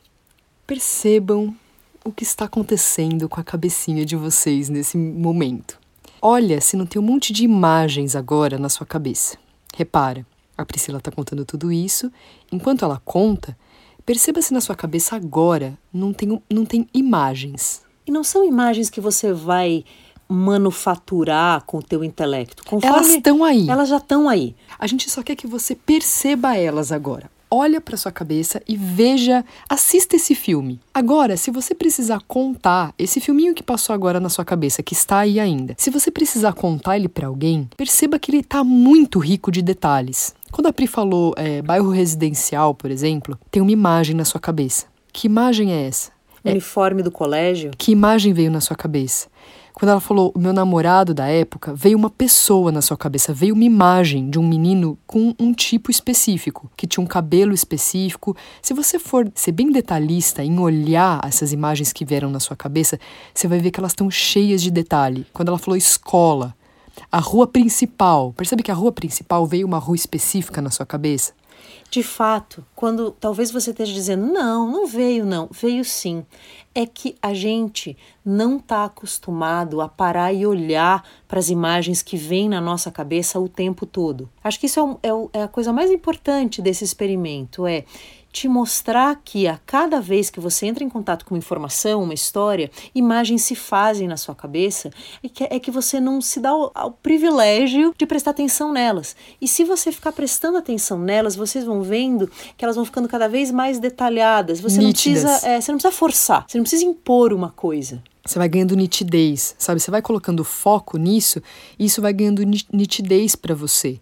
percebam 0.66 1.56
o 2.04 2.12
que 2.12 2.24
está 2.24 2.46
acontecendo 2.46 3.28
com 3.28 3.40
a 3.40 3.44
cabecinha 3.44 4.06
de 4.06 4.16
vocês 4.16 4.70
nesse 4.70 4.98
momento. 4.98 5.80
Olha 6.22 6.62
se 6.62 6.76
não 6.78 6.86
tem 6.86 7.02
um 7.02 7.06
monte 7.06 7.34
de 7.34 7.44
imagens 7.44 8.16
agora 8.16 8.58
na 8.58 8.70
sua 8.70 8.86
cabeça. 8.86 9.38
Repara, 9.76 10.26
a 10.58 10.66
Priscila 10.66 11.00
está 11.00 11.12
contando 11.12 11.46
tudo 11.46 11.72
isso. 11.72 12.12
Enquanto 12.52 12.86
ela 12.86 13.02
conta, 13.04 13.58
perceba 14.06 14.42
se 14.42 14.54
na 14.54 14.62
sua 14.62 14.76
cabeça 14.76 15.16
agora 15.16 15.78
não 15.94 16.14
tem, 16.14 16.42
não 16.50 16.66
tem 16.66 16.88
imagens. 16.94 17.84
E 18.08 18.12
não 18.12 18.24
são 18.24 18.46
imagens 18.46 18.90
que 18.90 19.02
você 19.02 19.34
vai 19.34 19.84
manufaturar 20.28 21.64
com 21.66 21.78
o 21.78 21.84
teu 21.84 22.04
intelecto. 22.04 22.64
Conforme 22.64 22.98
Elas 22.98 23.10
estão 23.10 23.44
aí. 23.44 23.70
Elas 23.70 23.90
já 23.90 23.98
estão 23.98 24.28
aí. 24.28 24.56
A 24.80 24.88
gente 24.88 25.10
só 25.10 25.22
quer 25.22 25.36
que 25.36 25.48
você 25.48 25.76
perceba 25.76 26.58
elas 26.58 26.92
agora. 26.92 27.30
Olha 27.58 27.80
para 27.80 27.96
sua 27.96 28.12
cabeça 28.12 28.62
e 28.68 28.76
veja, 28.76 29.46
assista 29.70 30.18
esse 30.18 30.36
filme. 30.36 30.78
Agora, 30.94 31.38
se 31.38 31.50
você 31.50 31.74
precisar 31.74 32.20
contar 32.28 32.94
esse 33.00 33.22
filminho 33.22 33.56
que 33.56 33.64
passou 33.64 33.94
agora 33.94 34.20
na 34.20 34.28
sua 34.28 34.44
cabeça, 34.44 34.84
que 34.84 34.94
está 34.94 35.20
aí 35.20 35.40
ainda, 35.40 35.74
se 35.78 35.90
você 35.90 36.12
precisar 36.12 36.52
contar 36.52 36.98
ele 36.98 37.08
para 37.08 37.28
alguém, 37.28 37.70
perceba 37.78 38.20
que 38.20 38.30
ele 38.30 38.40
está 38.40 38.62
muito 38.62 39.20
rico 39.20 39.50
de 39.54 39.62
detalhes. 39.62 40.36
Quando 40.52 40.68
a 40.68 40.74
Pri 40.74 40.86
falou 40.86 41.34
é, 41.38 41.62
bairro 41.62 41.92
residencial, 41.92 42.76
por 42.76 42.92
exemplo, 42.92 43.40
tem 43.50 43.62
uma 43.62 43.72
imagem 43.72 44.18
na 44.18 44.26
sua 44.26 44.42
cabeça. 44.42 44.88
Que 45.14 45.28
imagem 45.28 45.72
é 45.72 45.88
essa? 45.88 46.12
Uniforme 46.44 47.02
do 47.02 47.10
colégio? 47.10 47.72
Que 47.78 47.94
imagem 47.94 48.34
veio 48.34 48.52
na 48.52 48.60
sua 48.60 48.76
cabeça? 48.76 49.30
Quando 49.76 49.90
ela 49.90 50.00
falou 50.00 50.32
o 50.34 50.40
meu 50.40 50.54
namorado 50.54 51.14
da 51.14 51.28
época, 51.28 51.74
veio 51.76 51.98
uma 51.98 52.10
pessoa 52.10 52.72
na 52.72 52.82
sua 52.82 52.96
cabeça, 52.96 53.34
veio 53.34 53.54
uma 53.54 53.66
imagem 53.66 54.30
de 54.30 54.40
um 54.40 54.48
menino 54.48 54.98
com 55.06 55.36
um 55.38 55.52
tipo 55.52 55.92
específico, 55.92 56.72
que 56.78 56.88
tinha 56.88 57.04
um 57.04 57.08
cabelo 57.08 57.54
específico. 57.54 58.38
Se 58.62 58.74
você 58.74 58.98
for 58.98 59.30
ser 59.36 59.52
bem 59.52 59.70
detalhista 59.70 60.42
em 60.42 60.58
olhar 60.58 61.20
essas 61.28 61.52
imagens 61.52 61.92
que 61.92 62.06
vieram 62.06 62.30
na 62.30 62.40
sua 62.40 62.56
cabeça, 62.56 62.98
você 63.34 63.50
vai 63.50 63.60
ver 63.60 63.70
que 63.70 63.78
elas 63.78 63.92
estão 63.92 64.10
cheias 64.10 64.62
de 64.62 64.72
detalhe. 64.72 65.28
Quando 65.34 65.50
ela 65.50 65.60
falou 65.60 65.76
escola, 65.76 66.56
a 67.12 67.20
rua 67.20 67.46
principal, 67.46 68.32
percebe 68.32 68.64
que 68.64 68.72
a 68.72 68.76
rua 68.76 68.94
principal 68.94 69.46
veio 69.46 69.68
uma 69.68 69.78
rua 69.78 69.98
específica 69.98 70.62
na 70.62 70.72
sua 70.72 70.86
cabeça? 70.86 71.34
De 71.90 72.04
fato, 72.04 72.66
quando 72.76 73.12
talvez 73.12 73.52
você 73.52 73.72
esteja 73.72 73.94
dizendo, 73.94 74.26
não, 74.26 74.70
não 74.70 74.88
veio, 74.88 75.26
não, 75.26 75.48
veio 75.52 75.86
sim. 75.86 76.26
É 76.74 76.86
que 76.86 77.16
a 77.22 77.34
gente 77.34 77.96
não 78.24 78.58
está 78.58 78.84
acostumado 78.84 79.80
a 79.80 79.88
parar 79.88 80.34
e 80.34 80.46
olhar 80.46 81.08
para 81.28 81.40
as 81.40 81.50
imagens 81.50 82.02
que 82.02 82.18
vêm 82.18 82.50
na 82.50 82.60
nossa 82.60 82.92
cabeça 82.92 83.40
o 83.40 83.48
tempo 83.48 83.86
todo. 83.86 84.30
Acho 84.44 84.60
que 84.60 84.66
isso 84.66 85.00
é, 85.02 85.08
é, 85.08 85.40
é 85.40 85.44
a 85.44 85.48
coisa 85.48 85.72
mais 85.72 85.90
importante 85.90 86.62
desse 86.62 86.84
experimento: 86.84 87.66
é 87.66 87.86
te 88.36 88.50
mostrar 88.50 89.22
que 89.24 89.48
a 89.48 89.58
cada 89.66 90.02
vez 90.02 90.30
que 90.30 90.42
você 90.42 90.66
entra 90.66 90.84
em 90.84 90.90
contato 90.90 91.24
com 91.24 91.34
uma 91.34 91.38
informação, 91.38 92.04
uma 92.04 92.14
história, 92.14 92.70
imagens 92.94 93.44
se 93.44 93.56
fazem 93.56 94.10
na 94.10 94.18
sua 94.18 94.36
cabeça 94.36 94.92
e 95.24 95.30
que 95.30 95.46
é 95.46 95.58
que 95.58 95.72
você 95.72 96.02
não 96.02 96.20
se 96.20 96.42
dá 96.42 96.50
ao, 96.50 96.70
ao 96.76 96.92
privilégio 96.92 97.96
de 97.98 98.06
prestar 98.06 98.32
atenção 98.32 98.74
nelas. 98.74 99.16
E 99.40 99.48
se 99.48 99.64
você 99.64 99.90
ficar 99.90 100.12
prestando 100.12 100.58
atenção 100.58 101.00
nelas, 101.00 101.38
vocês 101.38 101.64
vão 101.64 101.82
vendo 101.82 102.30
que 102.58 102.66
elas 102.66 102.76
vão 102.76 102.84
ficando 102.84 103.08
cada 103.08 103.30
vez 103.30 103.52
mais 103.52 103.80
detalhadas. 103.80 104.60
Você 104.60 104.80
Nítidas. 104.80 105.24
não 105.24 105.30
precisa, 105.32 105.48
é, 105.48 105.62
você 105.62 105.72
não 105.72 105.78
precisa 105.80 105.98
forçar, 105.98 106.46
você 106.46 106.58
não 106.58 106.64
precisa 106.64 106.84
impor 106.84 107.32
uma 107.32 107.52
coisa. 107.52 108.04
Você 108.26 108.38
vai 108.38 108.50
ganhando 108.50 108.76
nitidez, 108.76 109.56
sabe? 109.58 109.80
Você 109.80 109.90
vai 109.90 110.02
colocando 110.02 110.44
foco 110.44 110.98
nisso 110.98 111.42
e 111.80 111.86
isso 111.86 112.02
vai 112.02 112.12
ganhando 112.12 112.44
nitidez 112.44 113.34
para 113.34 113.56
você. 113.56 113.98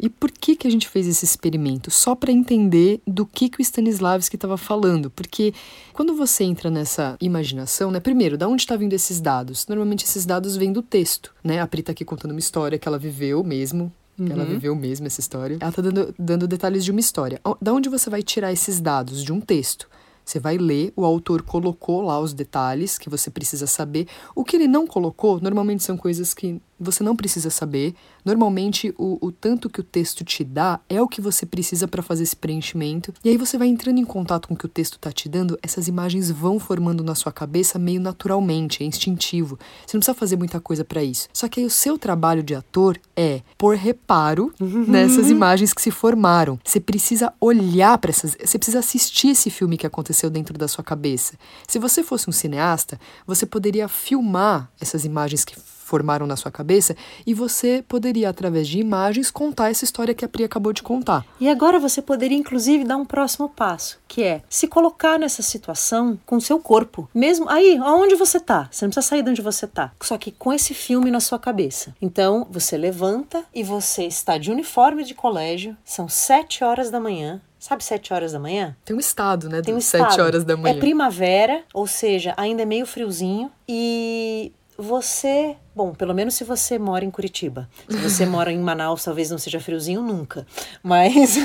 E 0.00 0.08
por 0.08 0.30
que, 0.30 0.56
que 0.56 0.66
a 0.66 0.70
gente 0.70 0.88
fez 0.88 1.06
esse 1.06 1.24
experimento? 1.24 1.90
Só 1.90 2.14
para 2.14 2.32
entender 2.32 3.00
do 3.06 3.26
que, 3.26 3.48
que 3.48 3.60
o 3.60 3.62
Stanislavski 3.62 4.36
estava 4.36 4.56
falando. 4.56 5.10
Porque 5.10 5.52
quando 5.92 6.14
você 6.14 6.44
entra 6.44 6.70
nessa 6.70 7.16
imaginação, 7.20 7.90
né? 7.90 8.00
Primeiro, 8.00 8.38
da 8.38 8.48
onde 8.48 8.62
está 8.62 8.76
vindo 8.76 8.92
esses 8.92 9.20
dados? 9.20 9.66
Normalmente 9.66 10.04
esses 10.04 10.24
dados 10.24 10.56
vêm 10.56 10.72
do 10.72 10.82
texto, 10.82 11.34
né? 11.44 11.60
A 11.60 11.66
Pri 11.66 11.82
tá 11.82 11.92
aqui 11.92 12.04
contando 12.04 12.30
uma 12.30 12.40
história 12.40 12.78
que 12.78 12.88
ela 12.88 12.98
viveu 12.98 13.44
mesmo, 13.44 13.92
Uhum. 14.18 14.26
Ela 14.30 14.44
viveu 14.44 14.76
mesmo 14.76 15.06
essa 15.06 15.18
história. 15.18 15.56
Ela 15.58 15.72
tá 15.72 15.80
dando, 15.80 16.14
dando 16.18 16.46
detalhes 16.46 16.84
de 16.84 16.90
uma 16.90 17.00
história. 17.00 17.40
Da 17.58 17.72
onde 17.72 17.88
você 17.88 18.10
vai 18.10 18.22
tirar 18.22 18.52
esses 18.52 18.78
dados? 18.78 19.24
De 19.24 19.32
um 19.32 19.40
texto. 19.40 19.88
Você 20.22 20.38
vai 20.38 20.58
ler, 20.58 20.92
o 20.94 21.04
autor 21.04 21.42
colocou 21.42 22.02
lá 22.02 22.20
os 22.20 22.34
detalhes 22.34 22.98
que 22.98 23.08
você 23.08 23.30
precisa 23.30 23.66
saber. 23.66 24.06
O 24.34 24.44
que 24.44 24.56
ele 24.56 24.68
não 24.68 24.86
colocou, 24.86 25.40
normalmente 25.40 25.82
são 25.82 25.96
coisas 25.96 26.34
que 26.34 26.60
você 26.80 27.02
não 27.02 27.14
precisa 27.14 27.50
saber. 27.50 27.94
Normalmente, 28.24 28.94
o, 28.98 29.18
o 29.20 29.30
tanto 29.30 29.68
que 29.68 29.80
o 29.80 29.84
texto 29.84 30.24
te 30.24 30.42
dá 30.42 30.80
é 30.88 31.00
o 31.00 31.08
que 31.08 31.20
você 31.20 31.44
precisa 31.44 31.86
para 31.86 32.02
fazer 32.02 32.22
esse 32.22 32.36
preenchimento. 32.36 33.12
E 33.24 33.28
aí 33.28 33.36
você 33.36 33.58
vai 33.58 33.68
entrando 33.68 33.98
em 33.98 34.04
contato 34.04 34.48
com 34.48 34.54
o 34.54 34.56
que 34.56 34.66
o 34.66 34.68
texto 34.68 34.94
está 34.94 35.12
te 35.12 35.28
dando, 35.28 35.58
essas 35.62 35.88
imagens 35.88 36.30
vão 36.30 36.58
formando 36.58 37.04
na 37.04 37.14
sua 37.14 37.32
cabeça 37.32 37.78
meio 37.78 38.00
naturalmente, 38.00 38.82
é 38.82 38.86
instintivo. 38.86 39.58
Você 39.86 39.96
não 39.96 40.00
precisa 40.00 40.14
fazer 40.14 40.36
muita 40.36 40.60
coisa 40.60 40.84
para 40.84 41.02
isso. 41.02 41.28
Só 41.32 41.48
que 41.48 41.60
aí 41.60 41.66
o 41.66 41.70
seu 41.70 41.98
trabalho 41.98 42.42
de 42.42 42.54
ator 42.54 42.98
é 43.16 43.42
pôr 43.58 43.76
reparo 43.76 44.52
uhum. 44.60 44.84
nessas 44.86 45.30
imagens 45.30 45.72
que 45.72 45.82
se 45.82 45.90
formaram. 45.90 46.58
Você 46.64 46.80
precisa 46.80 47.32
olhar 47.40 47.96
para 47.98 48.10
essas. 48.10 48.36
Você 48.42 48.58
precisa 48.58 48.78
assistir 48.78 49.28
esse 49.28 49.50
filme 49.50 49.76
que 49.76 49.86
aconteceu 49.86 50.30
dentro 50.30 50.56
da 50.56 50.68
sua 50.68 50.84
cabeça. 50.84 51.34
Se 51.66 51.78
você 51.78 52.02
fosse 52.02 52.28
um 52.28 52.32
cineasta, 52.32 52.98
você 53.26 53.44
poderia 53.46 53.88
filmar 53.88 54.70
essas 54.80 55.04
imagens 55.04 55.44
que 55.44 55.54
formaram 55.90 56.24
na 56.24 56.36
sua 56.36 56.52
cabeça 56.52 56.96
e 57.26 57.34
você 57.34 57.84
poderia, 57.86 58.28
através 58.28 58.68
de 58.68 58.78
imagens, 58.78 59.28
contar 59.28 59.70
essa 59.70 59.84
história 59.84 60.14
que 60.14 60.24
a 60.24 60.28
Pri 60.28 60.44
acabou 60.44 60.72
de 60.72 60.84
contar. 60.84 61.26
E 61.40 61.48
agora 61.48 61.80
você 61.80 62.00
poderia, 62.00 62.38
inclusive, 62.38 62.84
dar 62.84 62.96
um 62.96 63.04
próximo 63.04 63.48
passo, 63.48 63.98
que 64.06 64.22
é 64.22 64.42
se 64.48 64.68
colocar 64.68 65.18
nessa 65.18 65.42
situação 65.42 66.16
com 66.24 66.36
o 66.36 66.40
seu 66.40 66.60
corpo. 66.60 67.10
Mesmo 67.12 67.48
aí, 67.50 67.76
aonde 67.78 68.14
você 68.14 68.38
tá? 68.38 68.68
Você 68.70 68.84
não 68.84 68.90
precisa 68.90 69.08
sair 69.08 69.24
de 69.24 69.30
onde 69.30 69.42
você 69.42 69.66
tá. 69.66 69.90
Só 70.00 70.16
que 70.16 70.30
com 70.30 70.52
esse 70.52 70.72
filme 70.72 71.10
na 71.10 71.18
sua 71.18 71.40
cabeça. 71.40 71.92
Então, 72.00 72.46
você 72.48 72.76
levanta 72.76 73.44
e 73.52 73.64
você 73.64 74.04
está 74.04 74.38
de 74.38 74.52
uniforme 74.52 75.02
de 75.02 75.14
colégio, 75.14 75.76
são 75.84 76.08
sete 76.08 76.62
horas 76.62 76.90
da 76.90 77.00
manhã, 77.00 77.40
Sabe, 77.58 77.84
sete 77.84 78.14
horas 78.14 78.32
da 78.32 78.38
manhã? 78.38 78.74
Tem 78.86 78.96
um 78.96 78.98
estado, 78.98 79.46
né? 79.50 79.60
Tem 79.60 79.74
um 79.74 79.82
sete 79.82 80.12
estado. 80.12 80.24
horas 80.24 80.44
da 80.44 80.56
manhã. 80.56 80.74
É 80.74 80.78
primavera, 80.80 81.62
ou 81.74 81.86
seja, 81.86 82.32
ainda 82.38 82.62
é 82.62 82.64
meio 82.64 82.86
friozinho. 82.86 83.52
E 83.68 84.50
você, 84.80 85.56
bom, 85.80 85.94
pelo 85.94 86.14
menos 86.14 86.34
se 86.34 86.44
você 86.44 86.78
mora 86.78 87.06
em 87.06 87.10
Curitiba. 87.10 87.66
Se 87.88 87.96
você 87.96 88.26
mora 88.26 88.52
em 88.52 88.58
Manaus, 88.58 89.02
talvez 89.02 89.30
não 89.30 89.38
seja 89.38 89.58
friozinho 89.58 90.02
nunca. 90.02 90.46
Mas 90.82 91.36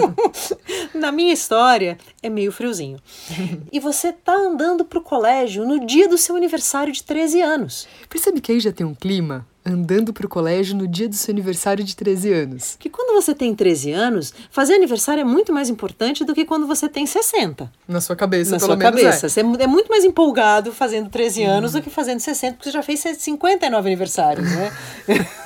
na 0.94 1.12
minha 1.12 1.32
história 1.32 1.98
é 2.22 2.30
meio 2.30 2.50
friozinho. 2.50 2.98
E 3.70 3.78
você 3.78 4.12
tá 4.12 4.34
andando 4.34 4.82
pro 4.82 5.02
colégio 5.02 5.66
no 5.66 5.84
dia 5.84 6.08
do 6.08 6.16
seu 6.16 6.36
aniversário 6.36 6.90
de 6.90 7.02
13 7.02 7.42
anos. 7.42 7.86
Percebe 8.08 8.40
que 8.40 8.52
aí 8.52 8.60
já 8.60 8.72
tem 8.72 8.86
um 8.86 8.94
clima? 8.94 9.46
Andando 9.64 10.12
para 10.12 10.26
o 10.26 10.28
colégio 10.28 10.76
no 10.76 10.86
dia 10.86 11.08
do 11.08 11.14
seu 11.14 11.32
aniversário 11.32 11.82
de 11.82 11.96
13 11.96 12.32
anos. 12.32 12.76
Que 12.78 12.90
quando 12.90 13.14
você 13.14 13.34
tem 13.34 13.54
13 13.54 13.92
anos, 13.92 14.34
fazer 14.50 14.74
aniversário 14.74 15.22
é 15.22 15.24
muito 15.24 15.52
mais 15.52 15.68
importante 15.70 16.24
do 16.24 16.34
que 16.34 16.44
quando 16.44 16.66
você 16.66 16.88
tem 16.88 17.06
60. 17.06 17.70
Na 17.88 18.00
sua 18.00 18.14
cabeça, 18.14 18.52
Na 18.52 18.58
pelo 18.58 18.66
sua 18.68 18.76
menos. 18.76 19.00
cabeça. 19.00 19.26
É. 19.26 19.28
Você 19.28 19.40
é 19.40 19.66
muito 19.66 19.88
mais 19.88 20.04
empolgado 20.04 20.72
fazendo 20.72 21.08
13 21.08 21.44
anos 21.44 21.72
do 21.72 21.80
que 21.80 21.88
fazendo 21.88 22.20
60, 22.20 22.54
porque 22.56 22.70
você 22.70 22.72
já 22.72 22.82
fez 22.82 23.00
59 23.00 23.88
aniversários, 23.88 24.46
né? 24.50 24.72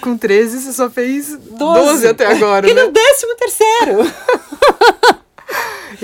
Com 0.00 0.16
13, 0.16 0.60
você 0.60 0.72
só 0.72 0.90
fez 0.90 1.28
12, 1.36 1.56
12 1.56 2.06
até 2.08 2.26
agora, 2.26 2.68
e 2.70 2.74
né? 2.74 2.84
no 2.84 2.90
décimo 2.90 3.36
terceiro. 3.36 3.98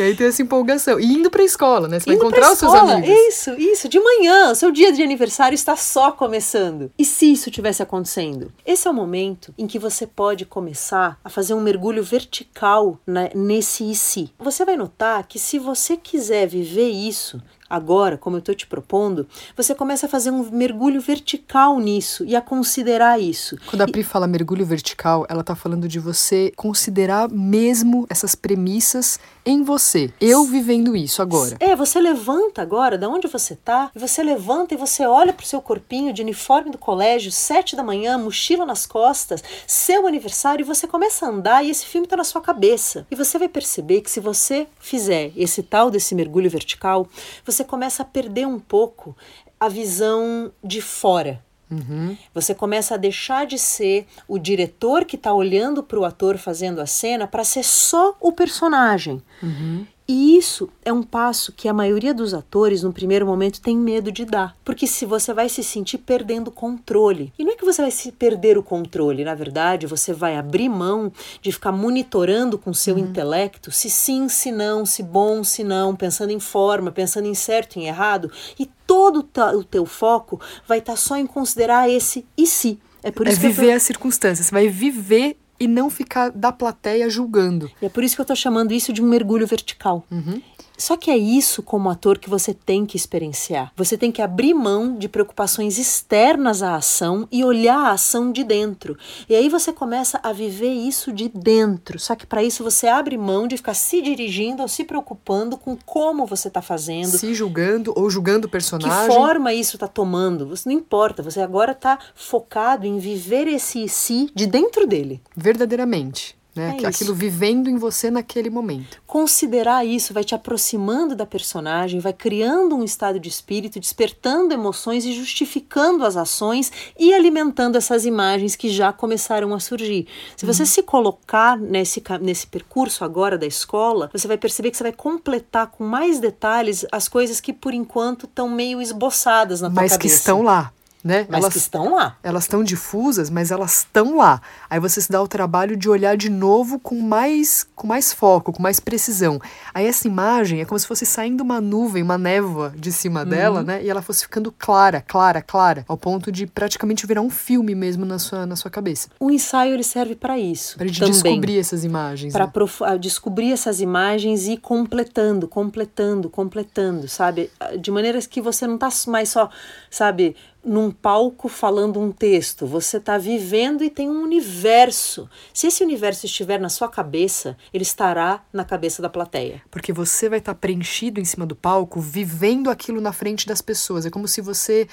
E 0.01 0.03
aí 0.03 0.17
tem 0.17 0.29
essa 0.29 0.41
empolgação. 0.41 0.99
E 0.99 1.05
indo 1.05 1.31
pra 1.31 1.45
escola, 1.45 1.87
né? 1.87 2.01
Você 2.01 2.07
vai 2.07 2.15
Indo 2.15 2.25
encontrar 2.25 2.53
os 2.53 2.59
seus 2.59 2.73
amigos. 2.73 3.11
Isso, 3.29 3.51
isso. 3.59 3.87
De 3.87 4.01
manhã, 4.01 4.51
o 4.51 4.55
seu 4.55 4.71
dia 4.71 4.91
de 4.91 5.03
aniversário 5.03 5.55
está 5.55 5.77
só 5.77 6.11
começando. 6.11 6.91
E 6.99 7.05
se 7.05 7.31
isso 7.31 7.51
tivesse 7.51 7.83
acontecendo? 7.83 8.51
Esse 8.65 8.89
é 8.89 8.91
o 8.91 8.95
momento 8.95 9.53
em 9.59 9.67
que 9.67 9.79
você 9.79 10.07
pode 10.07 10.47
começar 10.47 11.19
a 11.23 11.29
fazer 11.29 11.53
um 11.53 11.61
mergulho 11.61 12.03
vertical 12.03 12.99
na, 13.07 13.29
nesse 13.35 13.91
e 13.91 13.95
se. 13.95 14.33
Você 14.39 14.65
vai 14.65 14.77
notar 14.77 15.27
que 15.27 15.39
se 15.39 15.59
você 15.59 15.99
quiser 15.99 16.47
viver 16.47 16.89
isso, 16.89 17.39
agora, 17.71 18.19
como 18.19 18.37
eu 18.37 18.41
estou 18.41 18.55
te 18.55 18.67
propondo, 18.67 19.27
você 19.57 19.75
começa 19.75 20.07
a 20.07 20.09
fazer 20.09 20.31
um 20.31 20.51
mergulho 20.51 21.01
vertical 21.01 21.79
nisso 21.79 22.25
e 22.25 22.35
a 22.35 22.41
considerar 22.41 23.21
isso. 23.21 23.57
Quando 23.67 23.83
a 23.83 23.87
Pri 23.87 24.03
fala 24.03 24.27
mergulho 24.27 24.67
vertical, 24.67 25.25
ela 25.29 25.45
tá 25.45 25.55
falando 25.55 25.87
de 25.87 26.01
você 26.01 26.53
considerar 26.57 27.31
mesmo 27.31 28.07
essas 28.11 28.35
premissas 28.35 29.21
em 29.47 29.63
você. 29.63 30.13
Eu 30.21 30.45
vivendo 30.45 30.97
isso 30.97 31.23
agora. 31.23 31.57
É, 31.61 31.75
você 31.75 32.01
levanta 32.01 32.61
agora, 32.61 32.99
da 32.99 33.09
onde 33.09 33.27
você 33.27 33.55
tá, 33.57 33.91
e 33.95 33.99
você 33.99 34.23
levanta 34.23 34.75
e 34.75 34.77
você 34.77 35.07
olha 35.07 35.33
pro 35.33 35.47
seu 35.47 35.63
corpinho 35.63 36.13
de 36.13 36.23
uniforme 36.23 36.71
do 36.71 36.79
colégio, 36.79 37.33
sete 37.33 37.77
da 37.77 37.83
manhã, 37.83 38.19
mochila 38.19 38.67
nas 38.67 38.87
costas, 38.87 39.43
seu 39.67 40.07
aniversário, 40.07 40.63
e 40.63 40.67
você 40.67 40.87
começa 40.87 41.27
a 41.27 41.29
andar 41.29 41.65
e 41.65 41.71
esse 41.71 41.87
filme 41.87 42.07
tá 42.07 42.17
na 42.17 42.25
sua 42.25 42.41
cabeça. 42.41 43.07
E 43.11 43.15
você 43.15 43.39
vai 43.39 43.49
perceber 43.49 44.01
que 44.01 44.11
se 44.11 44.21
você 44.21 44.67
fizer 44.79 45.33
esse 45.37 45.63
tal 45.63 45.91
desse 45.91 46.15
mergulho 46.15 46.51
vertical, 46.51 47.09
você 47.45 47.60
começa 47.65 48.03
a 48.03 48.07
perder 48.07 48.47
um 48.47 48.59
pouco 48.59 49.17
a 49.59 49.69
visão 49.69 50.53
de 50.63 50.81
fora. 50.81 51.43
Uhum. 51.71 52.17
Você 52.35 52.55
começa 52.55 52.95
a 52.95 52.99
deixar 52.99 53.47
de 53.47 53.59
ser 53.59 54.07
o 54.27 54.39
diretor 54.39 55.05
que 55.05 55.15
está 55.15 55.33
olhando 55.33 55.83
para 55.83 56.01
o 56.01 56.05
ator 56.05 56.37
fazendo 56.37 56.81
a 56.81 56.87
cena 56.87 57.29
para 57.29 57.45
ser 57.45 57.63
só 57.63 58.17
o 58.21 58.33
personagem. 58.33 59.23
Uhum. 59.43 59.87
E 60.13 60.37
isso 60.37 60.69
é 60.85 60.93
um 60.93 61.05
passo 61.05 61.53
que 61.53 61.69
a 61.69 61.73
maioria 61.73 62.13
dos 62.13 62.35
atores, 62.35 62.83
no 62.83 62.93
primeiro 62.93 63.25
momento, 63.25 63.61
tem 63.61 63.77
medo 63.77 64.11
de 64.11 64.25
dar. 64.25 64.57
Porque 64.65 64.85
se 64.85 65.07
você 65.07 65.33
vai 65.33 65.49
se 65.49 65.63
sentir 65.63 65.99
perdendo 65.99 66.51
controle. 66.51 67.33
E 67.39 67.45
não 67.45 67.53
é 67.53 67.57
que 67.57 67.65
você 67.65 67.81
vai 67.81 67.93
se 67.93 68.11
perder 68.11 68.59
o 68.59 68.63
controle, 68.63 69.23
na 69.23 69.37
verdade, 69.37 69.87
você 69.87 70.13
vai 70.13 70.37
abrir 70.37 70.69
mão 70.69 71.13
de 71.41 71.53
ficar 71.53 71.71
monitorando 71.71 72.59
com 72.59 72.75
seu 72.75 72.97
Uhum. 72.97 73.03
intelecto 73.03 73.71
se 73.71 73.89
sim, 73.89 74.29
se 74.29 74.51
não, 74.51 74.85
se 74.85 75.01
bom, 75.01 75.45
se 75.45 75.63
não, 75.63 75.95
pensando 75.95 76.33
em 76.33 76.41
forma, 76.41 76.91
pensando 76.91 77.29
em 77.29 77.35
certo 77.35 77.79
em 77.79 77.87
errado. 77.87 78.33
E 78.59 78.69
todo 78.85 79.25
o 79.55 79.63
teu 79.63 79.87
foco 79.87 80.41
vai 80.67 80.79
estar 80.79 80.95
tá 80.95 80.97
só 80.97 81.17
em 81.17 81.27
considerar 81.27 81.89
esse 81.89 82.27
e 82.37 82.49
se. 82.49 82.81
É 83.01 83.13
por 83.13 83.29
é 83.29 83.31
isso 83.31 83.39
é 83.39 83.49
viver 83.49 83.71
as 83.71 83.85
circunstâncias. 83.85 84.49
Você 84.49 84.53
vai 84.53 84.67
viver 84.67 85.37
e 85.61 85.69
não 85.69 85.91
ficar 85.91 86.31
da 86.31 86.51
plateia 86.51 87.09
julgando. 87.11 87.71
E 87.83 87.87
é 87.87 87.89
por 87.89 88.03
isso 88.03 88.15
que 88.15 88.21
eu 88.21 88.25
estou 88.25 88.37
chamando 88.37 88.73
isso 88.73 88.93
de 88.93 89.03
um 89.03 89.07
mergulho 89.07 89.47
vertical. 89.47 90.07
Uhum. 90.11 90.41
Só 90.81 90.97
que 90.97 91.11
é 91.11 91.19
isso, 91.19 91.63
como 91.63 91.91
ator, 91.91 92.19
que 92.19 92.31
você 92.31 92.55
tem 92.55 92.87
que 92.87 92.97
experienciar. 92.97 93.71
Você 93.77 93.99
tem 93.99 94.11
que 94.11 94.23
abrir 94.23 94.55
mão 94.55 94.97
de 94.97 95.11
preocupações 95.11 95.77
externas 95.77 96.63
à 96.63 96.75
ação 96.75 97.29
e 97.31 97.45
olhar 97.45 97.79
a 97.79 97.93
ação 97.93 98.33
de 98.33 98.43
dentro. 98.43 98.97
E 99.29 99.35
aí 99.35 99.51
você 99.51 99.75
começa 99.75 100.19
a 100.23 100.33
viver 100.33 100.73
isso 100.73 101.13
de 101.13 101.29
dentro. 101.29 101.99
Só 101.99 102.17
que 102.17 102.27
para 102.27 102.43
isso 102.43 102.65
você 102.65 102.89
abre 102.89 103.19
mão 103.19 103.47
de 103.47 103.59
ficar 103.59 103.75
se 103.75 104.01
dirigindo 104.01 104.63
ou 104.63 104.69
se 104.69 104.83
preocupando 104.85 105.59
com 105.59 105.77
como 105.77 106.25
você 106.25 106.49
está 106.49 106.63
fazendo. 106.63 107.19
Se 107.19 107.35
julgando 107.35 107.93
ou 107.95 108.09
julgando 108.09 108.47
o 108.47 108.51
personagem. 108.51 109.07
Que 109.07 109.15
forma 109.15 109.53
isso 109.53 109.77
está 109.77 109.87
tomando. 109.87 110.49
Você 110.49 110.67
não 110.67 110.75
importa. 110.75 111.23
Você 111.23 111.41
agora 111.41 111.73
está 111.73 111.99
focado 112.15 112.87
em 112.87 112.99
viver 112.99 113.47
esse 113.49 113.87
si 113.87 114.31
de 114.35 114.47
dentro 114.47 114.87
dele. 114.87 115.21
Verdadeiramente. 115.37 116.40
Né? 116.55 116.77
É 116.83 116.87
Aquilo 116.87 117.15
vivendo 117.15 117.69
em 117.69 117.77
você 117.77 118.11
naquele 118.11 118.51
momento. 118.51 119.01
Considerar 119.07 119.85
isso 119.87 120.13
vai 120.13 120.25
te 120.25 120.35
aproximando 120.35 121.15
da 121.15 121.25
personagem, 121.25 122.01
vai 122.01 122.13
criando 122.13 122.75
um 122.75 122.83
estado 122.83 123.21
de 123.21 123.29
espírito, 123.29 123.79
despertando 123.79 124.53
emoções 124.53 125.05
e 125.05 125.13
justificando 125.13 126.05
as 126.05 126.17
ações 126.17 126.73
e 126.99 127.15
alimentando 127.15 127.77
essas 127.77 128.05
imagens 128.05 128.57
que 128.57 128.69
já 128.69 128.93
começaram 128.93 129.55
a 129.55 129.61
surgir. 129.61 130.07
Se 130.37 130.45
você 130.45 130.63
uhum. 130.63 130.67
se 130.67 130.83
colocar 130.83 131.57
nesse, 131.57 132.03
nesse 132.21 132.47
percurso 132.47 133.05
agora 133.05 133.39
da 133.39 133.47
escola, 133.47 134.11
você 134.13 134.27
vai 134.27 134.37
perceber 134.37 134.71
que 134.71 134.77
você 134.77 134.85
vai 134.85 134.93
completar 134.93 135.69
com 135.69 135.85
mais 135.85 136.19
detalhes 136.19 136.85
as 136.91 137.09
coisas 137.09 137.41
que 137.41 137.53
por 137.53 137.73
enquanto 137.73 138.27
estão 138.27 138.49
meio 138.49 138.83
esboçadas 138.83 139.61
na 139.61 139.69
tua 139.69 139.83
Mas 139.83 139.93
cabeça. 139.93 139.99
Mas 140.05 140.13
que 140.13 140.19
estão 140.19 140.43
lá 140.43 140.73
né? 141.03 141.27
Mas 141.29 141.41
elas, 141.41 141.53
que 141.53 141.59
estão 141.59 141.95
lá. 141.95 142.17
Elas 142.23 142.45
estão 142.45 142.63
difusas, 142.63 143.31
mas 143.31 143.51
elas 143.51 143.79
estão 143.79 144.17
lá. 144.17 144.41
Aí 144.69 144.79
você 144.79 145.01
se 145.01 145.11
dá 145.11 145.23
o 145.23 145.29
trabalho 145.29 145.77
de 145.77 145.89
olhar 145.89 146.17
de 146.17 146.29
novo 146.29 146.79
com 146.79 147.01
mais, 147.01 147.67
com 147.75 147.87
mais 147.87 148.13
foco, 148.13 148.53
com 148.53 148.63
mais 148.63 148.79
precisão. 148.79 149.41
Aí 149.73 149.87
essa 149.87 150.07
imagem 150.07 150.61
é 150.61 150.65
como 150.65 150.79
se 150.79 150.87
fosse 150.87 151.07
saindo 151.07 151.43
uma 151.43 151.61
nuvem, 151.61 152.03
uma 152.03 152.19
névoa 152.19 152.73
de 152.77 152.93
cima 152.93 153.23
uhum. 153.23 153.29
dela, 153.29 153.63
né? 153.63 153.83
E 153.83 153.89
ela 153.89 154.03
fosse 154.03 154.23
ficando 154.23 154.53
clara, 154.53 155.01
clara, 155.01 155.41
clara, 155.41 155.85
ao 155.89 155.97
ponto 155.97 156.31
de 156.31 156.47
praticamente 156.47 157.07
virar 157.07 157.23
um 157.23 157.31
filme 157.31 157.75
mesmo 157.75 158.05
na 158.05 158.19
sua, 158.19 158.45
na 158.45 158.57
sua 158.57 158.71
cabeça. 158.71 159.09
O 159.19 159.31
ensaio 159.31 159.75
ele 159.75 159.85
serve 159.85 160.15
para 160.15 160.39
isso. 160.39 160.77
Para 160.77 160.87
descobrir 160.87 161.59
essas 161.59 161.85
imagens. 161.85 162.33
Para 162.33 162.47
né? 162.47 162.53
Ah, 162.83 162.97
descobrir 162.97 163.53
essas 163.53 163.81
imagens 163.81 164.47
e 164.47 164.53
ir 164.53 164.57
completando, 164.59 165.49
completando, 165.49 166.29
completando, 166.29 167.09
sabe? 167.09 167.51
De 167.79 167.91
maneiras 167.91 168.27
que 168.27 168.41
você 168.41 168.67
não 168.67 168.77
tá 168.77 168.91
mais 169.07 169.29
só, 169.29 169.49
sabe, 169.91 170.37
num 170.65 170.91
palco 170.91 171.49
falando 171.49 171.99
um 171.99 172.13
texto, 172.13 172.67
você 172.67 172.99
está 172.99 173.17
vivendo 173.17 173.83
e 173.83 173.91
tem 173.91 174.09
um 174.09 174.23
universo. 174.23 175.29
Se 175.55 175.67
esse 175.67 175.83
universo 175.83 176.27
estiver 176.27 176.61
na 176.61 176.69
sua 176.69 176.89
cabeça, 176.89 177.57
ele 177.73 177.83
estará 177.83 178.45
na 178.53 178.65
cabeça 178.65 179.01
da 179.01 179.09
plateia. 179.09 179.63
Porque 179.71 179.93
você 179.93 180.29
vai 180.29 180.39
estar 180.39 180.55
tá 180.55 180.59
preenchido 180.61 181.21
em 181.21 181.25
cima 181.25 181.47
do 181.47 181.57
palco, 181.57 182.01
vivendo 182.01 182.71
aquilo 182.71 183.01
na 183.01 183.13
frente 183.13 183.47
das 183.47 183.63
pessoas. 183.63 184.05
É 184.05 184.11
como 184.11 184.29
se 184.29 184.41
você 184.41 184.87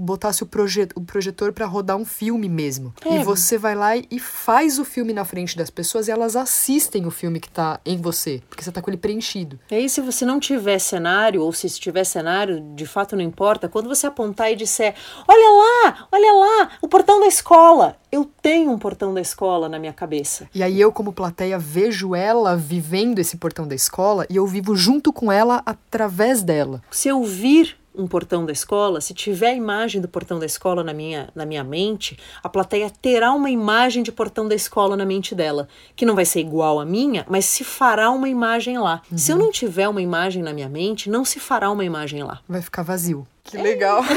botasse 0.00 0.42
o, 0.42 0.46
proje 0.46 0.88
o 0.94 1.00
projetor 1.00 1.52
para 1.52 1.66
rodar 1.66 1.96
um 1.96 2.04
filme 2.04 2.48
mesmo. 2.48 2.94
É. 3.04 3.16
E 3.16 3.24
você 3.24 3.58
vai 3.58 3.74
lá 3.74 3.96
e 3.96 4.18
faz 4.18 4.78
o 4.78 4.84
filme 4.84 5.12
na 5.12 5.24
frente 5.24 5.56
das 5.56 5.70
pessoas 5.70 6.08
e 6.08 6.10
elas 6.10 6.36
assistem 6.36 7.06
o 7.06 7.10
filme 7.10 7.38
que 7.38 7.50
tá 7.50 7.80
em 7.84 7.98
você, 7.98 8.42
porque 8.48 8.64
você 8.64 8.72
tá 8.72 8.80
com 8.80 8.90
ele 8.90 8.96
preenchido. 8.96 9.58
E 9.70 9.74
aí, 9.74 9.88
se 9.88 10.00
você 10.00 10.24
não 10.24 10.40
tiver 10.40 10.78
cenário, 10.78 11.42
ou 11.42 11.52
se 11.52 11.68
tiver 11.68 12.04
cenário, 12.04 12.60
de 12.74 12.86
fato 12.86 13.14
não 13.14 13.22
importa, 13.22 13.68
quando 13.68 13.88
você 13.88 14.06
apontar 14.06 14.50
e 14.50 14.56
disser: 14.56 14.94
Olha 15.28 15.90
lá, 15.90 16.08
olha 16.10 16.32
lá, 16.32 16.70
o 16.80 16.88
portão 16.88 17.20
da 17.20 17.26
escola. 17.26 17.96
Eu 18.12 18.28
tenho 18.42 18.72
um 18.72 18.78
portão 18.78 19.14
da 19.14 19.20
escola 19.20 19.68
na 19.68 19.78
minha 19.78 19.92
cabeça. 19.92 20.48
E 20.52 20.64
aí 20.64 20.80
eu, 20.80 20.90
como 20.90 21.12
plateia, 21.12 21.60
vejo 21.60 22.12
ela 22.12 22.56
vivendo 22.56 23.20
esse 23.20 23.36
portão 23.36 23.68
da 23.68 23.74
escola 23.74 24.26
e 24.28 24.34
eu 24.34 24.44
vivo 24.48 24.74
junto 24.74 25.12
com 25.12 25.30
ela 25.30 25.62
através 25.64 26.42
dela. 26.42 26.82
Se 26.90 27.06
eu 27.06 27.22
vir 27.22 27.79
um 27.94 28.06
portão 28.06 28.44
da 28.46 28.52
escola, 28.52 29.00
se 29.00 29.12
tiver 29.12 29.50
a 29.50 29.54
imagem 29.54 30.00
do 30.00 30.08
portão 30.08 30.38
da 30.38 30.46
escola 30.46 30.82
na 30.84 30.92
minha, 30.92 31.28
na 31.34 31.44
minha 31.44 31.64
mente, 31.64 32.18
a 32.42 32.48
plateia 32.48 32.90
terá 32.90 33.32
uma 33.32 33.50
imagem 33.50 34.02
de 34.02 34.12
portão 34.12 34.46
da 34.46 34.54
escola 34.54 34.96
na 34.96 35.04
mente 35.04 35.34
dela, 35.34 35.68
que 35.96 36.06
não 36.06 36.14
vai 36.14 36.24
ser 36.24 36.40
igual 36.40 36.80
à 36.80 36.84
minha, 36.84 37.26
mas 37.28 37.44
se 37.44 37.64
fará 37.64 38.10
uma 38.10 38.28
imagem 38.28 38.78
lá. 38.78 39.02
Uhum. 39.10 39.18
Se 39.18 39.32
eu 39.32 39.36
não 39.36 39.50
tiver 39.50 39.88
uma 39.88 40.02
imagem 40.02 40.42
na 40.42 40.52
minha 40.52 40.68
mente, 40.68 41.10
não 41.10 41.24
se 41.24 41.40
fará 41.40 41.70
uma 41.70 41.84
imagem 41.84 42.22
lá. 42.22 42.40
Vai 42.48 42.62
ficar 42.62 42.82
vazio. 42.82 43.26
Que 43.50 43.56
é. 43.58 43.62
legal. 43.62 44.02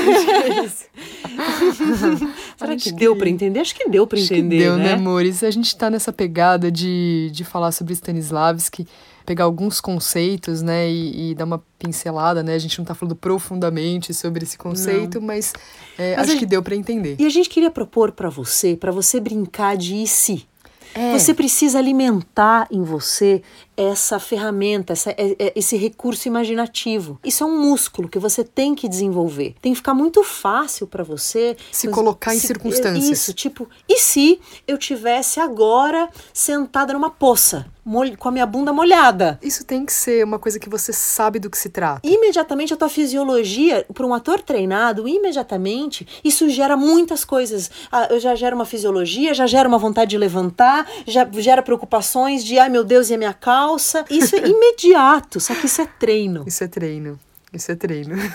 Será 2.58 2.76
que 2.76 2.92
deu 2.92 3.16
para 3.16 3.30
entender? 3.30 3.60
Acho 3.60 3.74
que 3.76 3.90
deu 3.90 4.06
para 4.06 4.20
entender. 4.20 4.60
deu, 4.60 4.78
né, 4.78 4.84
né, 4.84 4.94
amores? 4.94 5.44
A 5.44 5.50
gente 5.52 5.68
está 5.68 5.90
nessa 5.90 6.14
pegada 6.14 6.72
de, 6.72 7.32
de 7.32 7.44
falar 7.44 7.72
sobre 7.72 7.94
Stanislavski 7.94 8.88
pegar 9.26 9.46
alguns 9.46 9.80
conceitos, 9.80 10.62
né, 10.62 10.90
e, 10.90 11.32
e, 11.32 11.36
dar 11.36 11.46
uma 11.46 11.64
pincelada, 11.80 12.44
né? 12.44 12.56
A 12.56 12.60
gente 12.60 12.78
não 12.78 12.84
está 12.84 12.94
falando 12.94 13.16
profundamente 13.16 14.14
sobre 14.14 14.44
esse 14.44 14.58
conceito, 14.58 15.20
não. 15.20 15.28
mas, 15.28 15.54
é, 15.98 16.16
mas 16.18 16.30
acho 16.30 16.38
que 16.38 16.46
deu 16.46 16.62
para 16.62 16.76
entender. 16.76 17.16
E 17.20 17.26
a 17.26 17.30
gente 17.30 17.50
queria 17.50 17.72
propor 17.72 18.12
para 18.12 18.30
você, 18.30 18.76
para 18.76 18.92
você 18.92 19.20
brincar 19.20 19.78
de 19.78 19.96
e 19.96 20.08
se. 20.08 20.46
É. 20.94 21.18
Você 21.18 21.34
precisa 21.34 21.80
alimentar 21.80 22.68
em 22.70 22.84
você 22.84 23.42
essa 23.76 24.20
ferramenta, 24.20 24.94
essa, 24.94 25.12
é, 25.12 25.36
é, 25.40 25.54
esse 25.56 25.76
recurso 25.76 26.28
imaginativo. 26.28 27.20
Isso 27.24 27.44
é 27.44 27.48
um 27.48 27.60
músculo 27.60 28.08
que 28.08 28.20
você 28.20 28.44
tem 28.44 28.76
que 28.76 28.88
desenvolver. 28.88 29.56
Tem 29.62 29.72
que 29.72 29.78
ficar 29.78 29.94
muito 29.94 30.24
fácil 30.24 30.88
para 30.88 31.04
você 31.04 31.58
se 31.72 31.88
colocar 31.88 32.32
se, 32.32 32.38
em 32.38 32.40
circunstâncias. 32.40 33.10
Isso, 33.10 33.34
tipo, 33.34 33.68
e 33.88 33.98
se 33.98 34.40
eu 34.68 34.78
tivesse 34.78 35.40
agora 35.40 36.10
sentada 36.34 36.94
numa 36.94 37.10
poça? 37.10 37.72
com 38.18 38.30
a 38.30 38.32
minha 38.32 38.46
bunda 38.46 38.72
molhada. 38.72 39.38
Isso 39.42 39.66
tem 39.66 39.86
que 39.86 39.92
ser 39.92 40.24
uma 40.24 40.40
coisa 40.40 40.58
que 40.58 40.70
você 40.70 40.94
sabe 40.94 41.38
do 41.38 41.50
que 41.50 41.58
se 41.58 41.70
trata. 41.70 42.08
Imediatamente 42.08 42.74
a 42.74 42.78
tua 42.78 42.88
fisiologia, 42.88 43.86
para 43.94 44.06
um 44.06 44.14
ator 44.14 44.42
treinado, 44.42 45.08
imediatamente 45.08 46.08
isso 46.24 46.50
gera 46.50 46.78
muitas 46.78 47.26
coisas. 47.26 47.70
Ah, 47.92 48.08
já 48.20 48.36
gera 48.36 48.56
uma 48.56 48.66
fisiologia, 48.66 49.34
já 49.34 49.46
gera 49.46 49.68
uma 49.68 49.78
vontade 49.78 50.12
de 50.12 50.18
levantar, 50.18 50.90
já 51.06 51.28
gera 51.34 51.62
preocupações 51.62 52.44
de 52.44 52.58
ai 52.58 52.70
meu 52.70 52.84
Deus 52.84 53.10
e 53.10 53.16
a 53.16 53.18
minha 53.18 53.34
calça. 53.64 54.06
Isso 54.10 54.36
é 54.36 54.48
imediato, 54.48 55.40
só 55.40 55.56
que 55.56 55.66
isso 55.66 55.82
é 55.82 55.86
treino. 55.86 56.44
Isso 56.46 56.64
é 56.64 56.68
treino. 56.68 57.20
Isso 57.54 57.72
é 57.72 57.76
treino. 57.76 58.16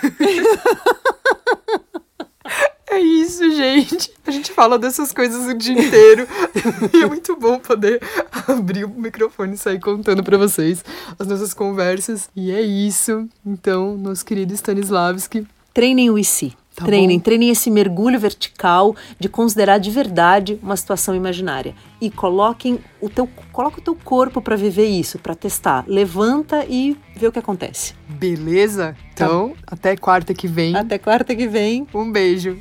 É 2.90 3.00
isso, 3.00 3.48
gente. 3.54 4.10
A 4.26 4.30
gente 4.30 4.50
fala 4.50 4.78
dessas 4.78 5.12
coisas 5.12 5.46
o 5.46 5.54
dia 5.54 5.74
inteiro. 5.74 6.26
e 6.92 7.02
é 7.02 7.06
muito 7.06 7.36
bom 7.36 7.58
poder 7.58 8.00
abrir 8.48 8.84
o 8.84 8.88
microfone 8.88 9.54
e 9.54 9.58
sair 9.58 9.78
contando 9.78 10.24
para 10.24 10.38
vocês 10.38 10.82
as 11.18 11.26
nossas 11.26 11.52
conversas. 11.52 12.30
E 12.34 12.50
é 12.50 12.62
isso. 12.62 13.28
Então, 13.44 13.94
nosso 13.96 14.24
querido 14.24 14.54
Stanislavski. 14.54 15.46
Treinem 15.74 16.08
o 16.08 16.18
IC. 16.18 16.56
Tá 16.78 16.84
treinem, 16.84 17.18
bom. 17.18 17.22
treinem 17.24 17.50
esse 17.50 17.72
mergulho 17.72 18.20
vertical 18.20 18.94
de 19.18 19.28
considerar 19.28 19.78
de 19.78 19.90
verdade 19.90 20.60
uma 20.62 20.76
situação 20.76 21.12
imaginária 21.12 21.74
e 22.00 22.08
coloquem 22.08 22.78
o 23.00 23.08
teu, 23.08 23.28
coloca 23.50 23.80
o 23.80 23.82
teu 23.82 23.96
corpo 23.96 24.40
para 24.40 24.54
viver 24.54 24.86
isso, 24.86 25.18
para 25.18 25.34
testar. 25.34 25.84
Levanta 25.88 26.64
e 26.68 26.96
vê 27.16 27.26
o 27.26 27.32
que 27.32 27.38
acontece. 27.40 27.94
Beleza? 28.08 28.96
Então, 29.12 29.54
tá. 29.66 29.74
até 29.74 29.96
quarta 29.96 30.32
que 30.32 30.46
vem. 30.46 30.76
Até 30.76 30.98
quarta 30.98 31.34
que 31.34 31.48
vem. 31.48 31.84
Um 31.92 32.12
beijo. 32.12 32.60